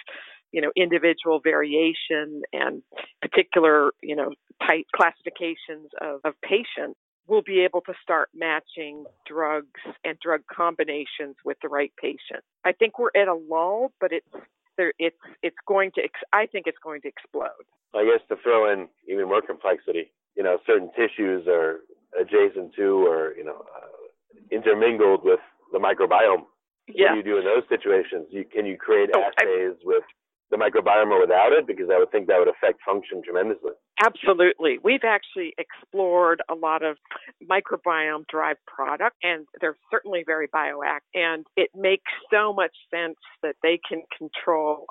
you 0.52 0.62
know 0.62 0.72
individual 0.76 1.42
variation 1.44 2.44
and 2.54 2.82
particular 3.22 3.92
you 4.02 4.16
know 4.16 4.32
type 4.66 4.86
classifications 4.96 5.90
of, 6.00 6.22
of 6.24 6.34
patients 6.42 6.98
we'll 7.28 7.42
be 7.42 7.62
able 7.62 7.82
to 7.82 7.94
start 8.02 8.30
matching 8.36 9.06
drugs 9.26 9.82
and 10.04 10.18
drug 10.20 10.42
combinations 10.54 11.36
with 11.44 11.58
the 11.62 11.68
right 11.68 11.92
patient 12.00 12.44
i 12.64 12.72
think 12.72 12.98
we're 12.98 13.12
at 13.16 13.28
a 13.28 13.34
lull 13.34 13.92
but 14.00 14.14
it's 14.14 14.46
there 14.78 14.94
it's 15.00 15.18
it's 15.42 15.58
going 15.68 15.92
to 15.94 16.02
i 16.32 16.46
think 16.46 16.66
it's 16.68 16.78
going 16.82 17.02
to 17.02 17.10
explode 17.10 17.66
i 17.94 18.06
guess 18.06 18.26
to 18.30 18.36
throw 18.42 18.72
in 18.72 18.88
even 19.08 19.28
more 19.28 19.42
complexity 19.42 20.12
you 20.36 20.44
know 20.44 20.58
certain 20.66 20.90
tissues 20.96 21.48
are 21.48 21.82
adjacent 22.20 22.74
to 22.76 23.06
or 23.08 23.34
you 23.38 23.44
know 23.44 23.64
uh, 23.76 23.94
intermingled 24.52 25.24
with 25.24 25.40
the 25.72 25.80
microbiome. 25.80 26.46
Yeah. 26.88 27.16
What 27.16 27.24
do 27.24 27.30
you 27.30 27.36
do 27.36 27.38
in 27.38 27.46
those 27.46 27.64
situations? 27.70 28.28
You, 28.30 28.44
can 28.46 28.66
you 28.66 28.78
create 28.78 29.10
oh, 29.16 29.22
assays 29.22 29.78
I, 29.80 29.84
with 29.84 30.04
the 30.52 30.58
microbiome 30.58 31.12
or 31.12 31.22
without 31.22 31.54
it? 31.54 31.66
Because 31.66 31.88
I 31.92 31.98
would 31.98 32.12
think 32.12 32.28
that 32.28 32.38
would 32.40 32.50
affect 32.50 32.80
function 32.86 33.22
tremendously. 33.24 33.72
Absolutely. 34.04 34.80
We've 34.84 35.06
actually 35.06 35.54
explored 35.58 36.42
a 36.50 36.56
lot 36.56 36.84
of 36.84 36.98
microbiome 37.50 38.26
derived 38.30 38.60
products, 38.68 39.16
and 39.24 39.46
they're 39.62 39.78
certainly 39.90 40.24
very 40.26 40.48
bioactive. 40.50 41.00
And 41.14 41.46
it 41.56 41.70
makes 41.74 42.12
so 42.32 42.54
much 42.54 42.76
sense 42.94 43.18
that 43.42 43.56
they 43.64 43.80
can 43.88 44.04
control. 44.18 44.86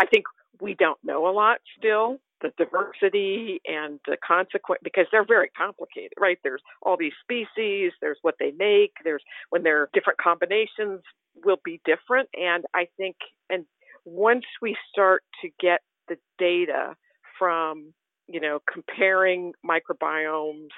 I 0.00 0.06
think 0.06 0.24
we 0.60 0.74
don't 0.74 0.98
know 1.04 1.28
a 1.28 1.32
lot 1.32 1.58
still 1.76 2.18
the 2.42 2.52
diversity 2.58 3.60
and 3.66 4.00
the 4.06 4.16
consequent 4.26 4.80
because 4.82 5.06
they're 5.10 5.26
very 5.26 5.50
complicated, 5.56 6.12
right? 6.18 6.38
There's 6.42 6.62
all 6.82 6.96
these 6.98 7.12
species, 7.22 7.92
there's 8.00 8.18
what 8.22 8.34
they 8.38 8.52
make, 8.58 8.92
there's 9.04 9.22
when 9.50 9.62
they're 9.62 9.88
different 9.94 10.18
combinations 10.20 11.00
will 11.44 11.60
be 11.64 11.80
different. 11.84 12.28
And 12.34 12.64
I 12.74 12.88
think, 12.96 13.16
and 13.48 13.64
once 14.04 14.44
we 14.60 14.76
start 14.90 15.22
to 15.42 15.48
get 15.60 15.80
the 16.08 16.16
data 16.38 16.94
from, 17.38 17.92
you 18.28 18.40
know, 18.40 18.60
comparing 18.70 19.52
microbiomes 19.64 20.68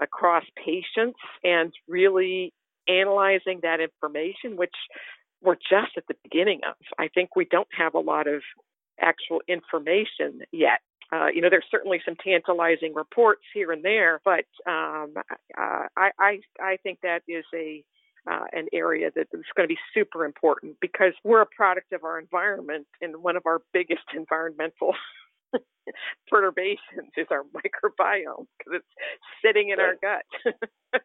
across 0.00 0.44
patients 0.64 1.18
and 1.42 1.72
really 1.88 2.52
analyzing 2.88 3.60
that 3.62 3.80
information, 3.80 4.56
which 4.56 4.74
we're 5.42 5.56
just 5.56 5.92
at 5.96 6.04
the 6.08 6.14
beginning 6.22 6.60
of. 6.68 6.74
I 6.98 7.08
think 7.08 7.36
we 7.36 7.44
don't 7.44 7.68
have 7.76 7.94
a 7.94 8.00
lot 8.00 8.26
of 8.26 8.42
actual 9.00 9.40
information 9.46 10.40
yet. 10.52 10.80
Uh, 11.12 11.28
you 11.34 11.40
know, 11.40 11.48
there's 11.50 11.64
certainly 11.70 12.00
some 12.04 12.16
tantalizing 12.22 12.92
reports 12.94 13.42
here 13.54 13.72
and 13.72 13.82
there, 13.84 14.20
but 14.24 14.44
um, 14.66 15.14
uh, 15.56 15.86
I, 15.96 16.10
I, 16.18 16.40
I 16.60 16.76
think 16.82 17.00
that 17.02 17.22
is 17.26 17.44
a 17.54 17.82
uh, 18.30 18.44
an 18.52 18.66
area 18.74 19.10
that 19.14 19.26
is 19.32 19.44
going 19.56 19.66
to 19.66 19.74
be 19.74 19.78
super 19.94 20.24
important 20.24 20.76
because 20.80 21.14
we're 21.24 21.40
a 21.40 21.46
product 21.46 21.92
of 21.92 22.04
our 22.04 22.18
environment, 22.18 22.86
and 23.00 23.22
one 23.22 23.36
of 23.36 23.42
our 23.46 23.60
biggest 23.72 24.02
environmental 24.14 24.94
perturbations 26.28 27.10
is 27.16 27.26
our 27.30 27.44
microbiome 27.44 28.46
because 28.58 28.80
it's 28.80 28.86
sitting 29.42 29.70
in 29.70 29.80
our 29.80 29.94
gut 30.02 30.52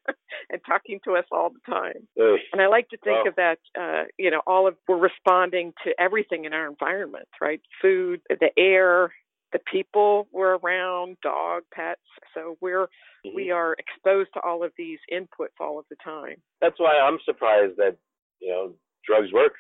and 0.50 0.60
talking 0.68 1.00
to 1.06 1.16
us 1.16 1.26
all 1.32 1.50
the 1.50 1.72
time. 1.72 2.08
And 2.52 2.62
I 2.62 2.68
like 2.68 2.89
to 2.89 2.98
think 2.98 3.20
of 3.28 3.36
that, 3.36 3.60
uh, 3.80 4.04
you 4.18 4.32
know, 4.32 4.42
all 4.46 4.68
of 4.68 4.76
we're 4.88 4.98
responding 4.98 5.74
to 5.86 5.94
everything 5.98 6.44
in 6.44 6.54
our 6.54 6.68
environment, 6.68 7.30
right? 7.39 7.62
Food, 7.82 8.22
the 8.30 8.50
air, 8.58 9.13
the 9.54 9.60
people 9.72 10.28
we're 10.34 10.58
around, 10.58 11.18
dog, 11.22 11.63
pets. 11.74 12.02
So 12.34 12.58
we're 12.60 12.88
mm-hmm. 13.26 13.36
we 13.36 13.52
are 13.52 13.76
exposed 13.80 14.30
to 14.34 14.42
all 14.42 14.63
of 14.63 14.72
these 14.78 15.00
inputs 15.13 15.56
all 15.60 15.80
of 15.80 15.86
the 15.89 15.96
time. 16.04 16.42
That's 16.60 16.80
why 16.80 17.00
I'm 17.00 17.20
surprised 17.24 17.78
that 17.78 17.96
you 18.42 18.50
know 18.50 18.74
drugs 19.08 19.32
work 19.32 19.54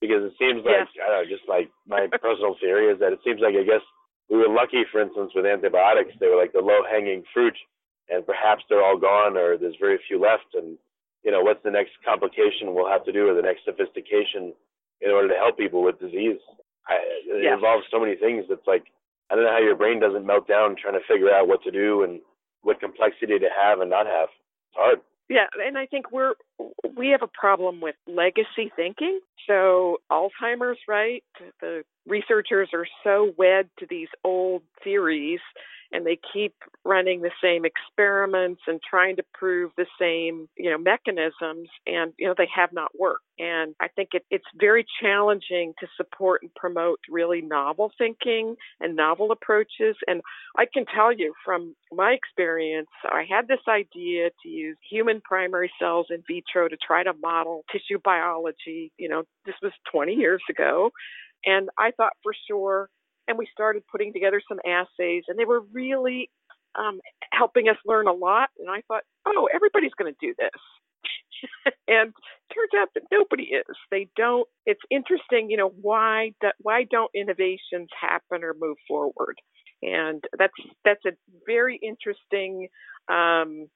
because 0.00 0.22
it 0.24 0.32
seems 0.38 0.64
like 0.64 0.86
yes. 0.86 0.88
I 1.04 1.10
don't 1.10 1.24
know, 1.24 1.36
just 1.36 1.48
like 1.48 1.68
my 1.86 2.06
personal 2.22 2.56
theory 2.60 2.92
is 2.92 2.98
that 3.00 3.12
it 3.12 3.20
seems 3.26 3.40
like 3.42 3.54
I 3.54 3.64
guess 3.64 3.84
we 4.30 4.38
were 4.38 4.48
lucky, 4.48 4.86
for 4.90 5.02
instance, 5.02 5.32
with 5.34 5.44
antibiotics. 5.44 6.14
They 6.18 6.28
were 6.28 6.38
like 6.38 6.52
the 6.52 6.62
low 6.62 6.86
hanging 6.88 7.24
fruit, 7.34 7.56
and 8.08 8.24
perhaps 8.24 8.62
they're 8.70 8.84
all 8.84 8.96
gone 8.96 9.36
or 9.36 9.58
there's 9.58 9.76
very 9.80 9.98
few 10.06 10.22
left. 10.22 10.54
And 10.54 10.78
you 11.24 11.32
know, 11.32 11.42
what's 11.42 11.62
the 11.64 11.74
next 11.74 11.92
complication 12.06 12.72
we'll 12.72 12.88
have 12.88 13.04
to 13.04 13.12
do 13.12 13.28
or 13.28 13.34
the 13.34 13.42
next 13.42 13.66
sophistication 13.66 14.54
in 15.02 15.10
order 15.10 15.28
to 15.28 15.34
help 15.34 15.58
people 15.58 15.82
with 15.82 15.98
disease? 15.98 16.38
I, 16.88 16.94
it 17.26 17.44
yes. 17.44 17.54
involves 17.54 17.84
so 17.90 18.00
many 18.00 18.16
things. 18.16 18.46
It's 18.48 18.66
like 18.66 18.84
I 19.30 19.36
don't 19.36 19.44
know 19.44 19.52
how 19.52 19.58
your 19.58 19.76
brain 19.76 20.00
doesn't 20.00 20.26
melt 20.26 20.48
down 20.48 20.76
trying 20.80 20.94
to 20.94 21.06
figure 21.06 21.32
out 21.32 21.48
what 21.48 21.62
to 21.62 21.70
do 21.70 22.02
and 22.02 22.20
what 22.62 22.80
complexity 22.80 23.38
to 23.38 23.48
have 23.56 23.80
and 23.80 23.90
not 23.90 24.06
have. 24.06 24.28
It's 24.68 24.76
hard. 24.76 25.00
Yeah, 25.28 25.46
and 25.64 25.78
I 25.78 25.86
think 25.86 26.10
we're 26.10 26.34
we 26.96 27.08
have 27.10 27.22
a 27.22 27.28
problem 27.28 27.80
with 27.80 27.94
legacy 28.08 28.72
thinking. 28.74 29.20
So 29.46 29.98
Alzheimer's, 30.10 30.78
right? 30.88 31.22
The 31.60 31.84
researchers 32.06 32.70
are 32.74 32.86
so 33.04 33.32
wed 33.38 33.70
to 33.78 33.86
these 33.88 34.08
old 34.24 34.62
theories 34.82 35.38
and 35.92 36.06
they 36.06 36.18
keep 36.32 36.54
running 36.84 37.22
the 37.22 37.30
same 37.42 37.64
experiments 37.64 38.62
and 38.66 38.80
trying 38.88 39.16
to 39.16 39.24
prove 39.34 39.72
the 39.76 39.86
same, 40.00 40.48
you 40.56 40.70
know, 40.70 40.78
mechanisms 40.78 41.68
and 41.86 42.12
you 42.18 42.26
know 42.26 42.34
they 42.36 42.48
have 42.54 42.72
not 42.72 42.90
worked. 42.98 43.24
And 43.38 43.74
I 43.80 43.88
think 43.88 44.10
it, 44.12 44.24
it's 44.30 44.44
very 44.58 44.84
challenging 45.00 45.72
to 45.80 45.86
support 45.96 46.42
and 46.42 46.54
promote 46.54 47.00
really 47.08 47.40
novel 47.40 47.90
thinking 47.96 48.56
and 48.80 48.96
novel 48.96 49.32
approaches. 49.32 49.96
And 50.06 50.20
I 50.56 50.66
can 50.72 50.84
tell 50.94 51.12
you 51.12 51.32
from 51.44 51.74
my 51.92 52.12
experience, 52.12 52.90
I 53.04 53.24
had 53.28 53.48
this 53.48 53.60
idea 53.68 54.30
to 54.42 54.48
use 54.48 54.76
human 54.88 55.20
primary 55.22 55.72
cells 55.80 56.06
in 56.10 56.22
vitro 56.28 56.68
to 56.68 56.76
try 56.76 57.02
to 57.02 57.12
model 57.22 57.64
tissue 57.72 57.98
biology. 58.04 58.92
You 58.98 59.08
know, 59.08 59.22
this 59.46 59.54
was 59.62 59.72
20 59.90 60.12
years 60.12 60.42
ago. 60.50 60.90
And 61.44 61.70
I 61.78 61.90
thought 61.92 62.12
for 62.22 62.34
sure 62.48 62.90
and 63.30 63.38
we 63.38 63.46
started 63.52 63.84
putting 63.90 64.12
together 64.12 64.42
some 64.46 64.58
assays, 64.66 65.22
and 65.28 65.38
they 65.38 65.44
were 65.44 65.60
really 65.72 66.28
um, 66.74 67.00
helping 67.32 67.68
us 67.68 67.76
learn 67.86 68.08
a 68.08 68.12
lot. 68.12 68.50
And 68.58 68.68
I 68.68 68.82
thought, 68.88 69.04
oh, 69.24 69.48
everybody's 69.54 69.94
going 69.96 70.12
to 70.12 70.26
do 70.26 70.34
this. 70.36 71.72
and 71.88 72.12
turns 72.52 72.74
out 72.76 72.88
that 72.94 73.04
nobody 73.12 73.44
is. 73.44 73.76
They 73.90 74.08
don't. 74.16 74.48
It's 74.66 74.80
interesting, 74.90 75.48
you 75.48 75.56
know, 75.56 75.72
why 75.80 76.32
that 76.42 76.56
why 76.60 76.84
don't 76.90 77.10
innovations 77.14 77.88
happen 77.98 78.42
or 78.42 78.54
move 78.58 78.76
forward? 78.88 79.36
And 79.80 80.22
that's 80.36 80.52
that's 80.84 81.04
a 81.06 81.12
very 81.46 81.78
interesting. 81.82 82.68
Um, 83.08 83.68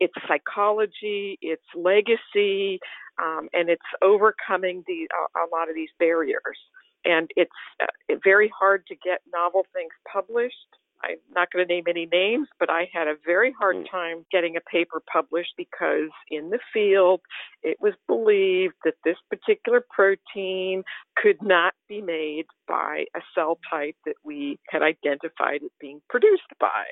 it's 0.00 0.12
psychology, 0.28 1.38
it's 1.40 1.62
legacy, 1.74 2.78
um, 3.22 3.48
and 3.52 3.70
it's 3.70 3.80
overcoming 4.02 4.82
the 4.86 5.08
a, 5.36 5.40
a 5.40 5.46
lot 5.52 5.68
of 5.68 5.74
these 5.74 5.88
barriers. 5.98 6.58
And 7.04 7.30
it's 7.36 7.50
uh, 7.82 8.16
very 8.22 8.50
hard 8.58 8.86
to 8.86 8.94
get 8.96 9.20
novel 9.32 9.66
things 9.72 9.92
published 10.10 10.68
I'm 11.04 11.16
not 11.34 11.50
going 11.50 11.66
to 11.66 11.72
name 11.72 11.84
any 11.88 12.06
names, 12.06 12.48
but 12.60 12.70
I 12.70 12.88
had 12.92 13.08
a 13.08 13.14
very 13.24 13.52
hard 13.58 13.76
mm. 13.76 13.90
time 13.90 14.24
getting 14.30 14.56
a 14.56 14.60
paper 14.60 15.02
published 15.12 15.54
because 15.56 16.10
in 16.30 16.50
the 16.50 16.60
field 16.72 17.20
it 17.62 17.78
was 17.80 17.94
believed 18.06 18.74
that 18.84 18.94
this 19.04 19.16
particular 19.28 19.84
protein 19.90 20.84
could 21.16 21.42
not 21.42 21.74
be 21.88 22.00
made 22.00 22.46
by 22.68 23.04
a 23.16 23.20
cell 23.34 23.58
type 23.70 23.96
that 24.06 24.14
we 24.24 24.58
had 24.68 24.82
identified 24.82 25.62
it 25.62 25.72
being 25.80 26.00
produced 26.08 26.42
by 26.60 26.84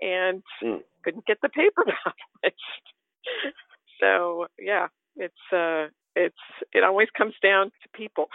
and 0.00 0.42
mm. 0.62 0.80
couldn't 1.04 1.26
get 1.26 1.38
the 1.42 1.48
paper 1.50 1.84
published. 2.04 2.86
so 4.00 4.46
yeah, 4.58 4.86
it's 5.16 5.34
uh 5.52 5.88
it's 6.16 6.34
it 6.72 6.84
always 6.84 7.08
comes 7.16 7.34
down 7.42 7.66
to 7.66 7.88
people. 7.94 8.28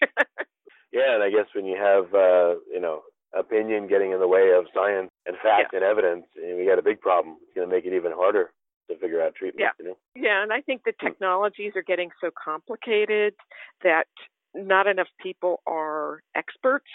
yeah, 0.92 1.14
and 1.14 1.22
I 1.22 1.30
guess 1.30 1.46
when 1.54 1.66
you 1.66 1.76
have 1.76 2.12
uh, 2.14 2.60
you 2.72 2.80
know 2.80 3.02
opinion 3.38 3.86
getting 3.86 4.12
in 4.12 4.18
the 4.20 4.28
way 4.28 4.52
of 4.56 4.66
science 4.74 5.10
and 5.26 5.36
fact 5.36 5.70
yeah. 5.72 5.78
and 5.78 5.84
evidence, 5.84 6.26
and 6.36 6.58
we 6.58 6.66
got 6.66 6.78
a 6.78 6.82
big 6.82 7.00
problem. 7.00 7.36
It's 7.42 7.54
going 7.54 7.68
to 7.68 7.74
make 7.74 7.84
it 7.84 7.94
even 7.94 8.12
harder 8.12 8.50
to 8.90 8.98
figure 8.98 9.22
out 9.22 9.34
treatment. 9.34 9.60
Yeah, 9.60 9.84
you 9.84 9.90
know? 9.90 9.96
yeah, 10.16 10.42
and 10.42 10.52
I 10.52 10.60
think 10.60 10.82
the 10.84 10.92
hmm. 10.98 11.06
technologies 11.06 11.72
are 11.76 11.82
getting 11.82 12.10
so 12.20 12.30
complicated 12.42 13.34
that 13.82 14.08
not 14.54 14.86
enough 14.86 15.08
people 15.22 15.62
are 15.66 16.22
experts, 16.34 16.90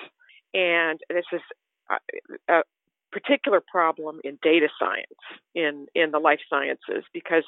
and 0.54 1.00
this 1.10 1.26
is 1.32 1.42
a, 1.90 2.54
a 2.54 2.64
particular 3.12 3.62
problem 3.62 4.20
in 4.26 4.38
data 4.44 4.68
science 4.78 5.40
in 5.54 5.88
in 5.96 6.12
the 6.12 6.20
life 6.20 6.42
sciences 6.50 7.06
because 7.14 7.44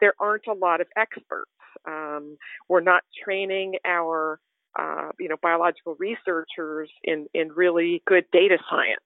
there 0.00 0.14
aren't 0.18 0.46
a 0.46 0.54
lot 0.54 0.80
of 0.80 0.86
experts. 0.96 1.50
Um, 1.86 2.38
we're 2.68 2.80
not 2.80 3.02
training 3.22 3.74
our 3.84 4.40
uh, 4.78 5.10
you 5.18 5.28
know, 5.28 5.36
biological 5.42 5.96
researchers 5.98 6.90
in, 7.04 7.26
in 7.34 7.48
really 7.52 8.02
good 8.06 8.24
data 8.32 8.58
science. 8.70 9.00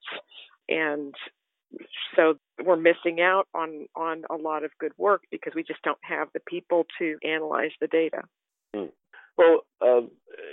And 0.69 1.13
so 2.15 2.35
we're 2.63 2.77
missing 2.77 3.21
out 3.21 3.47
on, 3.53 3.87
on 3.95 4.23
a 4.29 4.35
lot 4.35 4.63
of 4.63 4.71
good 4.79 4.93
work 4.97 5.23
because 5.31 5.53
we 5.55 5.63
just 5.63 5.81
don't 5.83 5.97
have 6.01 6.29
the 6.33 6.39
people 6.39 6.85
to 6.99 7.17
analyze 7.23 7.71
the 7.81 7.87
data. 7.87 8.23
Hmm. 8.73 8.85
Well, 9.37 9.61
uh, 9.81 10.01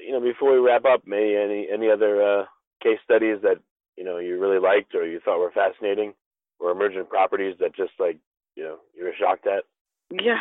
you 0.04 0.12
know, 0.12 0.20
before 0.20 0.52
we 0.52 0.58
wrap 0.58 0.84
up, 0.84 1.06
may 1.06 1.36
any 1.42 1.68
any 1.72 1.90
other 1.90 2.22
uh, 2.22 2.44
case 2.82 2.98
studies 3.02 3.38
that 3.42 3.58
you 3.96 4.04
know 4.04 4.18
you 4.18 4.38
really 4.38 4.58
liked 4.58 4.94
or 4.94 5.06
you 5.06 5.20
thought 5.24 5.38
were 5.38 5.52
fascinating, 5.52 6.12
or 6.60 6.70
emergent 6.70 7.08
properties 7.08 7.56
that 7.60 7.74
just 7.74 7.92
like 7.98 8.18
you 8.56 8.62
know 8.62 8.76
you 8.94 9.04
were 9.04 9.14
shocked 9.18 9.46
at? 9.46 9.64
Yeah, 10.10 10.38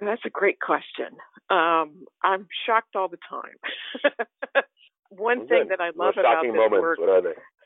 that's 0.00 0.22
a 0.24 0.30
great 0.30 0.60
question. 0.60 1.16
Um, 1.50 2.06
I'm 2.22 2.46
shocked 2.66 2.96
all 2.96 3.08
the 3.08 3.18
time. 3.28 4.62
One 5.10 5.40
well, 5.40 5.48
thing 5.48 5.68
that 5.68 5.80
I 5.80 5.90
love 5.94 6.14
about 6.18 6.42
this 6.42 6.54
moments. 6.54 6.98
work 6.98 6.98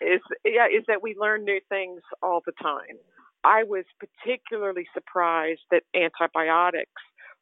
is 0.00 0.20
yeah 0.44 0.66
is 0.66 0.84
that 0.88 1.02
we 1.02 1.14
learn 1.16 1.44
new 1.44 1.60
things 1.68 2.00
all 2.22 2.42
the 2.44 2.52
time. 2.60 2.98
I 3.44 3.62
was 3.62 3.84
particularly 4.00 4.86
surprised 4.92 5.60
that 5.70 5.84
antibiotics 5.94 6.90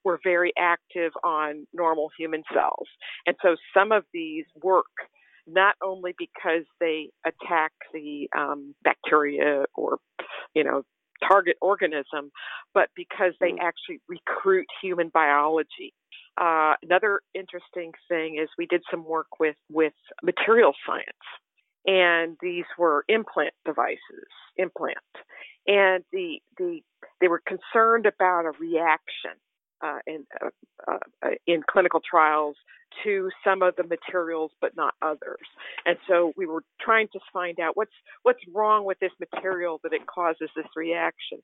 were 0.05 0.21
very 0.23 0.53
active 0.59 1.13
on 1.25 1.67
normal 1.73 2.11
human 2.19 2.43
cells, 2.53 2.89
and 3.27 3.35
so 3.41 3.57
some 3.73 3.93
of 3.93 4.05
these 4.13 4.45
work 4.63 4.93
not 5.47 5.75
only 5.83 6.15
because 6.19 6.65
they 6.81 7.11
attack 7.27 7.73
the 7.93 8.29
um, 8.37 8.75
bacteria 8.83 9.65
or 9.75 9.99
you 10.55 10.65
know 10.65 10.83
target 11.27 11.57
organism, 11.61 12.31
but 12.73 12.89
because 12.95 13.33
they 13.41 13.53
mm. 13.53 13.59
actually 13.61 14.01
recruit 14.09 14.67
human 14.83 15.09
biology. 15.09 15.93
Uh, 16.37 16.75
another 16.83 17.21
interesting 17.35 17.93
thing 18.09 18.39
is 18.43 18.49
we 18.59 18.67
did 18.67 18.83
some 18.91 19.05
work 19.05 19.39
with 19.39 19.57
with 19.71 19.93
material 20.23 20.73
science, 20.87 21.07
and 21.87 22.37
these 22.43 22.65
were 22.77 23.05
implant 23.09 23.55
devices, 23.65 24.27
implant, 24.57 24.99
and 25.67 26.03
the 26.13 26.41
the 26.59 26.81
they 27.21 27.29
were 27.29 27.43
concerned 27.47 28.07
about 28.07 28.47
a 28.47 28.53
reaction 28.59 29.33
uh, 29.85 29.99
in 30.07 30.27
uh, 30.43 30.99
uh, 31.23 31.29
in 31.47 31.63
clinical 31.71 32.01
trials 32.09 32.57
to 33.03 33.29
some 33.45 33.63
of 33.63 33.75
the 33.77 33.83
materials 33.83 34.53
but 34.61 34.77
not 34.77 34.95
others. 35.03 35.47
And 35.85 35.97
so 36.09 36.33
we 36.37 36.47
were 36.47 36.63
trying 36.81 37.09
to 37.13 37.21
find 37.33 37.61
out 37.61 37.77
what's 37.77 37.93
what's 38.23 38.41
wrong 38.55 38.85
with 38.85 38.99
this 39.01 39.13
material 39.21 39.81
that 39.83 39.93
it 39.93 40.07
causes 40.07 40.49
this 40.57 40.67
reaction. 40.77 41.39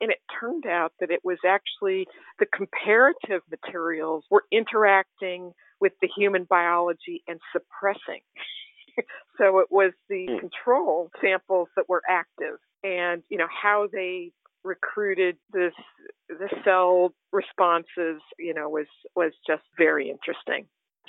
And 0.00 0.10
it 0.10 0.18
turned 0.38 0.66
out 0.66 0.92
that 1.00 1.10
it 1.10 1.20
was 1.24 1.38
actually 1.46 2.06
the 2.38 2.46
comparative 2.46 3.42
materials 3.50 4.24
were 4.30 4.44
interacting 4.52 5.52
with 5.80 5.92
the 6.02 6.08
human 6.14 6.44
biology 6.44 7.22
and 7.26 7.40
suppressing. 7.52 8.20
so 9.38 9.60
it 9.60 9.68
was 9.70 9.92
the 10.10 10.26
hmm. 10.28 10.38
control 10.38 11.10
samples 11.22 11.68
that 11.76 11.88
were 11.88 12.02
active 12.08 12.58
and 12.84 13.22
you 13.28 13.38
know 13.38 13.48
how 13.50 13.88
they 13.92 14.30
recruited 14.64 15.36
this 15.52 15.72
the 16.28 16.48
cell 16.64 17.14
responses 17.32 18.20
you 18.38 18.54
know 18.54 18.68
was 18.68 18.86
was 19.14 19.32
just 19.46 19.62
very 19.76 20.10
interesting. 20.10 20.66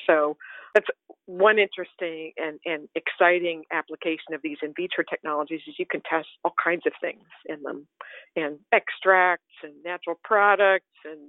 So 0.08 0.38
that's 0.74 0.88
one 1.26 1.60
interesting 1.60 2.32
and, 2.38 2.60
and 2.66 2.88
exciting 2.96 3.64
application 3.72 4.34
of 4.34 4.42
these 4.42 4.58
in 4.62 4.74
vitro 4.76 5.04
technologies 5.10 5.62
is 5.68 5.76
you 5.78 5.86
can 5.90 6.02
test 6.10 6.28
all 6.46 6.54
kinds 6.64 6.84
of 6.86 6.94
things 7.02 7.26
in 7.46 7.62
them 7.64 7.88
and 8.36 8.60
extracts 8.72 9.44
and 9.64 9.74
natural 9.84 10.20
products 10.24 10.86
and 11.06 11.20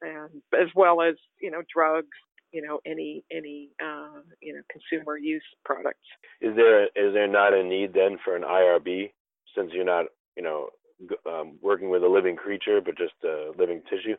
and 0.00 0.42
as 0.54 0.68
well 0.76 1.02
as 1.02 1.16
you 1.40 1.50
know 1.50 1.62
drugs 1.74 2.16
you 2.52 2.62
know 2.62 2.80
any 2.86 3.24
any 3.32 3.70
uh, 3.82 4.20
you 4.40 4.54
know 4.54 4.60
consumer 4.70 5.18
use 5.18 5.44
products. 5.64 6.06
Is 6.40 6.54
there 6.56 6.84
is 6.84 7.14
there 7.14 7.28
not 7.28 7.54
a 7.54 7.62
need 7.62 7.94
then 7.94 8.18
for 8.24 8.36
an 8.36 8.42
IRB 8.42 9.12
since 9.56 9.72
you're 9.72 9.84
not 9.84 10.06
you 10.36 10.42
know 10.42 10.68
um, 11.26 11.58
working 11.62 11.90
with 11.90 12.02
a 12.02 12.08
living 12.08 12.36
creature 12.36 12.80
but 12.80 12.96
just 12.96 13.14
a 13.24 13.52
living 13.58 13.82
tissue 13.88 14.16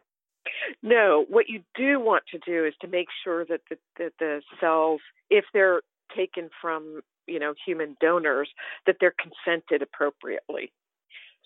no, 0.81 1.25
what 1.29 1.49
you 1.49 1.61
do 1.75 1.99
want 1.99 2.23
to 2.31 2.39
do 2.39 2.65
is 2.65 2.73
to 2.81 2.87
make 2.87 3.07
sure 3.23 3.45
that 3.45 3.61
the, 3.69 3.77
that 3.97 4.13
the 4.19 4.41
cells, 4.59 5.01
if 5.29 5.45
they're 5.53 5.81
taken 6.15 6.49
from 6.61 7.01
you 7.27 7.39
know 7.39 7.53
human 7.65 7.95
donors, 8.01 8.49
that 8.85 8.97
they're 8.99 9.13
consented 9.19 9.81
appropriately. 9.81 10.71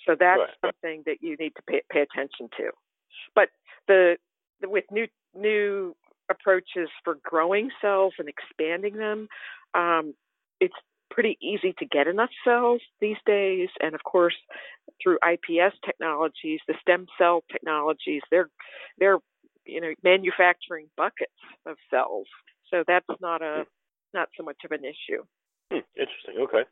So 0.06 0.15
that's 0.19 0.39
right. 0.39 0.74
something 0.74 1.04
that 1.06 1.17
you 1.22 1.36
need 1.38 1.54
to 1.56 1.62
pay, 1.63 1.82
pay 1.89 2.02
attention 2.02 2.50
to. 2.58 2.72
But 3.36 3.50
the, 3.88 4.17
the 4.62 4.69
with 4.69 4.86
new 4.91 5.08
new 5.36 5.96
approaches 6.30 6.89
for 7.04 7.17
growing 7.24 7.69
cells 7.82 8.13
and 8.19 8.30
expanding 8.30 8.98
them, 8.98 9.28
um, 9.74 10.13
it's 10.60 10.76
pretty 11.13 11.38
easy 11.41 11.73
to 11.78 11.86
get 11.86 12.08
enough 12.08 12.32
cells 12.43 12.82
these 12.99 13.17
days. 13.26 13.69
And 13.80 13.93
of 13.93 14.04
course, 14.04 14.36
through 15.02 15.19
IPS 15.23 15.76
technologies, 15.86 16.60
the 16.67 16.73
stem 16.82 17.06
cell 17.17 17.43
technologies, 17.52 18.21
they're 18.32 18.49
they're 18.97 19.19
you 19.65 19.80
know 19.80 19.93
manufacturing 20.04 20.88
buckets 20.97 21.32
of 21.65 21.78
cells. 21.89 22.28
So 22.69 22.84
that's 22.88 23.06
not 23.21 23.41
a 23.41 23.65
not 24.13 24.30
so 24.38 24.43
much 24.43 24.58
of 24.65 24.71
an 24.71 24.84
issue. 24.84 25.23
Hmm, 25.71 25.86
interesting. 25.95 26.38
Okay. 26.41 26.63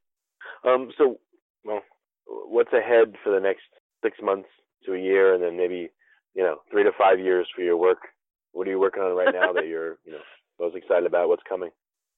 Um, 0.66 0.92
so, 0.98 1.20
well, 1.64 1.82
what's 2.26 2.74
ahead 2.74 3.16
for 3.24 3.32
the 3.34 3.40
next 3.40 3.64
six 4.04 4.18
months 4.22 4.50
to 4.86 4.94
a 4.94 5.00
year, 5.00 5.34
and 5.34 5.44
then 5.44 5.56
maybe 5.56 5.92
you 6.34 6.44
know 6.44 6.58
three 6.72 6.84
to 6.84 6.92
five 6.98 7.20
years 7.20 7.48
for 7.56 7.62
your 7.62 7.78
work? 7.78 8.00
What 8.54 8.68
are 8.68 8.72
you 8.72 8.80
working 8.80 9.04
on 9.04 9.16
right 9.16 9.34
now 9.34 9.54
that 9.54 9.68
you're 9.68 10.00
you 10.04 10.14
know 10.14 10.22
most 10.60 10.76
excited 10.76 11.06
about? 11.06 11.30
What's 11.30 11.44
coming? 11.48 11.70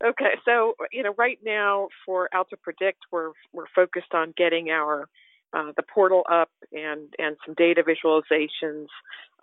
Okay, 0.03 0.35
so 0.43 0.75
you 0.91 1.01
know, 1.01 1.13
right 1.17 1.39
now 1.45 1.87
for 2.05 2.27
Alto 2.33 2.57
Predict, 2.61 2.99
we're 3.11 3.31
we're 3.53 3.67
focused 3.73 4.13
on 4.13 4.33
getting 4.35 4.69
our 4.69 5.07
uh, 5.53 5.71
the 5.77 5.83
portal 5.83 6.23
up 6.29 6.49
and 6.73 7.13
and 7.19 7.37
some 7.45 7.55
data 7.55 7.83
visualizations 7.83 8.87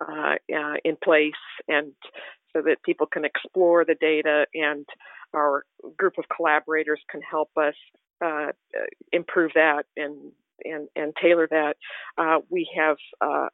uh, 0.01 0.35
uh, 0.55 0.75
in 0.83 0.97
place, 1.03 1.31
and 1.67 1.93
so 2.53 2.61
that 2.61 2.83
people 2.83 3.07
can 3.07 3.25
explore 3.25 3.85
the 3.85 3.95
data, 3.99 4.45
and 4.53 4.85
our 5.33 5.63
group 5.97 6.13
of 6.19 6.25
collaborators 6.35 6.99
can 7.09 7.21
help 7.21 7.49
us 7.57 7.75
uh, 8.23 8.51
improve 9.11 9.51
that 9.55 9.85
and 9.97 10.31
and 10.63 10.87
and 10.95 11.13
tailor 11.19 11.47
that. 11.49 11.75
Uh, 12.19 12.37
we 12.51 12.69
have 12.77 12.97
uh, 13.19 13.47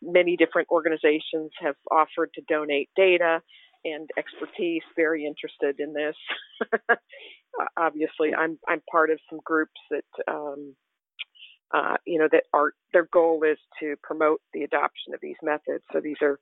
many 0.00 0.36
different 0.36 0.68
organizations 0.70 1.50
have 1.60 1.74
offered 1.90 2.30
to 2.34 2.42
donate 2.48 2.90
data 2.94 3.42
and 3.84 4.08
expertise 4.16 4.82
very 4.96 5.26
interested 5.26 5.80
in 5.80 5.92
this. 5.92 6.16
Obviously, 7.76 8.34
I'm 8.34 8.58
I'm 8.68 8.82
part 8.90 9.10
of 9.10 9.18
some 9.30 9.40
groups 9.44 9.80
that 9.90 10.04
um, 10.28 10.74
uh, 11.72 11.96
you 12.06 12.18
know 12.18 12.28
that 12.32 12.44
are 12.52 12.72
their 12.92 13.08
goal 13.12 13.42
is 13.44 13.58
to 13.80 13.96
promote 14.02 14.40
the 14.52 14.62
adoption 14.62 15.14
of 15.14 15.20
these 15.20 15.36
methods. 15.42 15.84
So 15.92 16.00
these 16.00 16.16
are 16.22 16.38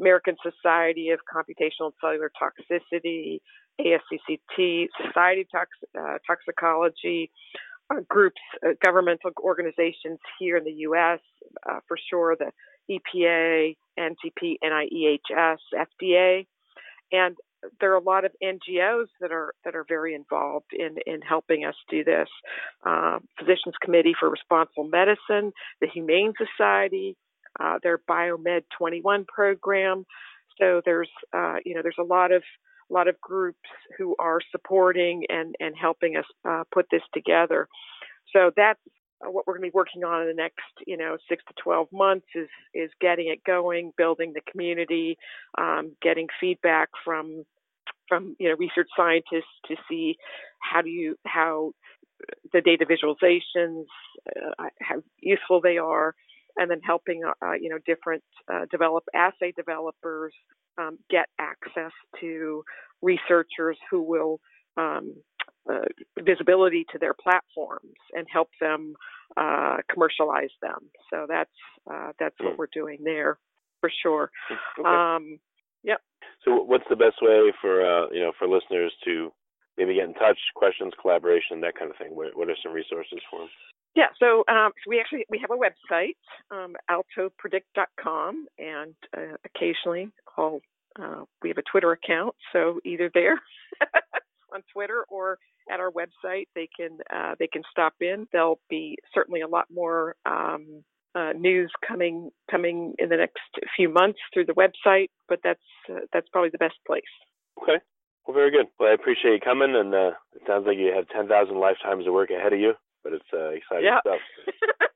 American 0.00 0.36
Society 0.42 1.10
of 1.10 1.20
Computational 1.32 1.86
and 1.86 1.94
Cellular 2.00 2.30
Toxicity, 2.40 3.40
ASCCT, 3.80 4.88
Society 5.06 5.42
of 5.42 5.50
Tox, 5.50 5.70
uh, 5.98 6.18
Toxicology, 6.26 7.30
uh, 7.90 8.00
groups, 8.08 8.40
uh, 8.66 8.70
governmental 8.84 9.30
organizations 9.40 10.18
here 10.38 10.56
in 10.56 10.64
the 10.64 10.72
U.S. 10.72 11.20
Uh, 11.68 11.78
for 11.86 11.96
sure, 12.10 12.36
the 12.38 12.50
EPA, 12.90 13.76
NTP, 13.98 14.56
NIEHS, 14.62 15.58
FDA, 15.74 16.46
and 17.12 17.36
there 17.80 17.92
are 17.92 17.96
a 17.96 18.02
lot 18.02 18.24
of 18.24 18.32
NGOs 18.42 19.06
that 19.20 19.32
are 19.32 19.52
that 19.64 19.74
are 19.74 19.84
very 19.88 20.14
involved 20.14 20.72
in 20.72 20.96
in 21.06 21.20
helping 21.22 21.64
us 21.64 21.74
do 21.90 22.04
this. 22.04 22.28
Uh, 22.84 23.18
Physicians 23.38 23.74
Committee 23.82 24.14
for 24.18 24.30
Responsible 24.30 24.84
Medicine, 24.88 25.52
the 25.80 25.88
Humane 25.92 26.32
Society, 26.38 27.16
uh, 27.58 27.78
their 27.82 27.98
Biomed 28.08 28.62
21 28.76 29.24
program. 29.26 30.04
So 30.58 30.80
there's 30.84 31.10
uh, 31.32 31.56
you 31.64 31.74
know 31.74 31.82
there's 31.82 31.96
a 31.98 32.04
lot 32.04 32.32
of 32.32 32.42
a 32.90 32.94
lot 32.94 33.08
of 33.08 33.20
groups 33.20 33.58
who 33.98 34.14
are 34.18 34.40
supporting 34.50 35.24
and 35.28 35.54
and 35.60 35.74
helping 35.80 36.16
us 36.16 36.26
uh, 36.48 36.64
put 36.72 36.86
this 36.90 37.02
together. 37.12 37.68
So 38.32 38.50
that's 38.56 38.80
what 39.20 39.46
we're 39.46 39.54
going 39.54 39.68
to 39.68 39.72
be 39.72 39.74
working 39.74 40.04
on 40.04 40.22
in 40.22 40.28
the 40.28 40.34
next, 40.34 40.62
you 40.86 40.96
know, 40.96 41.16
six 41.28 41.42
to 41.48 41.54
12 41.62 41.88
months 41.92 42.26
is 42.34 42.48
is 42.74 42.90
getting 43.00 43.28
it 43.28 43.42
going, 43.44 43.92
building 43.96 44.32
the 44.34 44.42
community, 44.50 45.16
um, 45.58 45.92
getting 46.02 46.26
feedback 46.40 46.88
from 47.04 47.44
from 48.08 48.36
you 48.38 48.48
know 48.48 48.56
research 48.58 48.88
scientists 48.96 49.52
to 49.66 49.76
see 49.88 50.16
how 50.60 50.82
do 50.82 50.88
you 50.88 51.16
how 51.26 51.72
the 52.52 52.60
data 52.60 52.86
visualizations 52.86 53.84
uh, 54.58 54.64
how 54.80 55.02
useful 55.20 55.60
they 55.60 55.78
are, 55.78 56.14
and 56.56 56.70
then 56.70 56.80
helping 56.84 57.22
uh, 57.24 57.52
you 57.52 57.68
know 57.68 57.78
different 57.86 58.22
uh, 58.52 58.66
develop 58.70 59.04
assay 59.14 59.52
developers 59.56 60.32
um, 60.78 60.98
get 61.10 61.26
access 61.38 61.92
to 62.20 62.62
researchers 63.02 63.78
who 63.90 64.02
will 64.02 64.40
um, 64.76 65.14
uh, 65.35 65.35
visibility 66.22 66.86
to 66.92 66.98
their 66.98 67.14
platforms 67.14 67.94
and 68.12 68.26
help 68.30 68.48
them 68.60 68.94
uh, 69.36 69.78
commercialize 69.92 70.50
them. 70.62 70.90
So 71.10 71.26
that's 71.28 71.50
uh, 71.90 72.12
that's 72.18 72.34
what 72.40 72.52
hmm. 72.52 72.58
we're 72.58 72.68
doing 72.72 72.98
there 73.04 73.38
for 73.80 73.90
sure. 74.02 74.30
Okay. 74.78 74.88
Um, 74.88 75.38
yep. 75.82 76.00
So 76.44 76.62
what's 76.62 76.84
the 76.88 76.96
best 76.96 77.16
way 77.22 77.52
for 77.60 77.84
uh, 77.84 78.08
you 78.12 78.20
know 78.20 78.32
for 78.38 78.48
listeners 78.48 78.92
to 79.04 79.32
maybe 79.76 79.94
get 79.94 80.04
in 80.04 80.14
touch, 80.14 80.38
questions, 80.54 80.92
collaboration, 81.00 81.60
that 81.60 81.78
kind 81.78 81.90
of 81.90 81.96
thing? 81.96 82.14
What, 82.14 82.36
what 82.36 82.48
are 82.48 82.56
some 82.62 82.72
resources 82.72 83.20
for 83.30 83.40
them? 83.40 83.48
Yeah, 83.94 84.08
so, 84.20 84.44
um, 84.48 84.72
so 84.84 84.90
we 84.90 85.00
actually 85.00 85.24
we 85.30 85.38
have 85.38 85.50
a 85.50 85.56
website, 85.56 86.16
um, 86.50 86.76
altopredict.com, 86.90 88.46
and 88.58 88.94
uh, 89.16 89.36
occasionally 89.46 90.12
I'll, 90.36 90.60
uh, 91.00 91.24
we 91.42 91.48
have 91.48 91.56
a 91.56 91.62
Twitter 91.62 91.92
account. 91.92 92.34
So 92.52 92.78
either 92.84 93.10
there 93.14 93.40
on 94.52 94.62
Twitter 94.72 95.04
or 95.08 95.38
at 95.70 95.80
our 95.80 95.90
website. 95.90 96.46
They 96.54 96.68
can 96.76 96.98
uh, 97.12 97.34
they 97.38 97.46
can 97.46 97.62
stop 97.70 97.94
in. 98.00 98.26
There'll 98.32 98.60
be 98.68 98.96
certainly 99.14 99.40
a 99.40 99.48
lot 99.48 99.66
more 99.72 100.16
um, 100.24 100.84
uh, 101.14 101.32
news 101.32 101.72
coming 101.86 102.30
coming 102.50 102.94
in 102.98 103.08
the 103.08 103.16
next 103.16 103.40
few 103.74 103.88
months 103.88 104.18
through 104.32 104.46
the 104.46 104.54
website, 104.54 105.08
but 105.28 105.40
that's 105.42 105.60
uh, 105.90 106.00
that's 106.12 106.28
probably 106.28 106.50
the 106.50 106.58
best 106.58 106.76
place. 106.86 107.02
Okay. 107.62 107.78
Well, 108.26 108.34
very 108.34 108.50
good. 108.50 108.66
Well, 108.78 108.90
I 108.90 108.94
appreciate 108.94 109.34
you 109.34 109.40
coming, 109.40 109.74
and 109.76 109.94
uh, 109.94 110.10
it 110.34 110.42
sounds 110.46 110.66
like 110.66 110.78
you 110.78 110.92
have 110.94 111.08
ten 111.08 111.28
thousand 111.28 111.58
lifetimes 111.58 112.06
of 112.06 112.12
work 112.12 112.30
ahead 112.30 112.52
of 112.52 112.60
you, 112.60 112.74
but 113.02 113.12
it's 113.12 113.24
uh, 113.32 113.48
exciting 113.50 113.84
yeah. 113.84 114.00
stuff. 114.00 114.20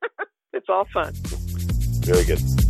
it's 0.52 0.66
all 0.68 0.86
fun. 0.92 1.12
Very 2.04 2.24
good. 2.24 2.69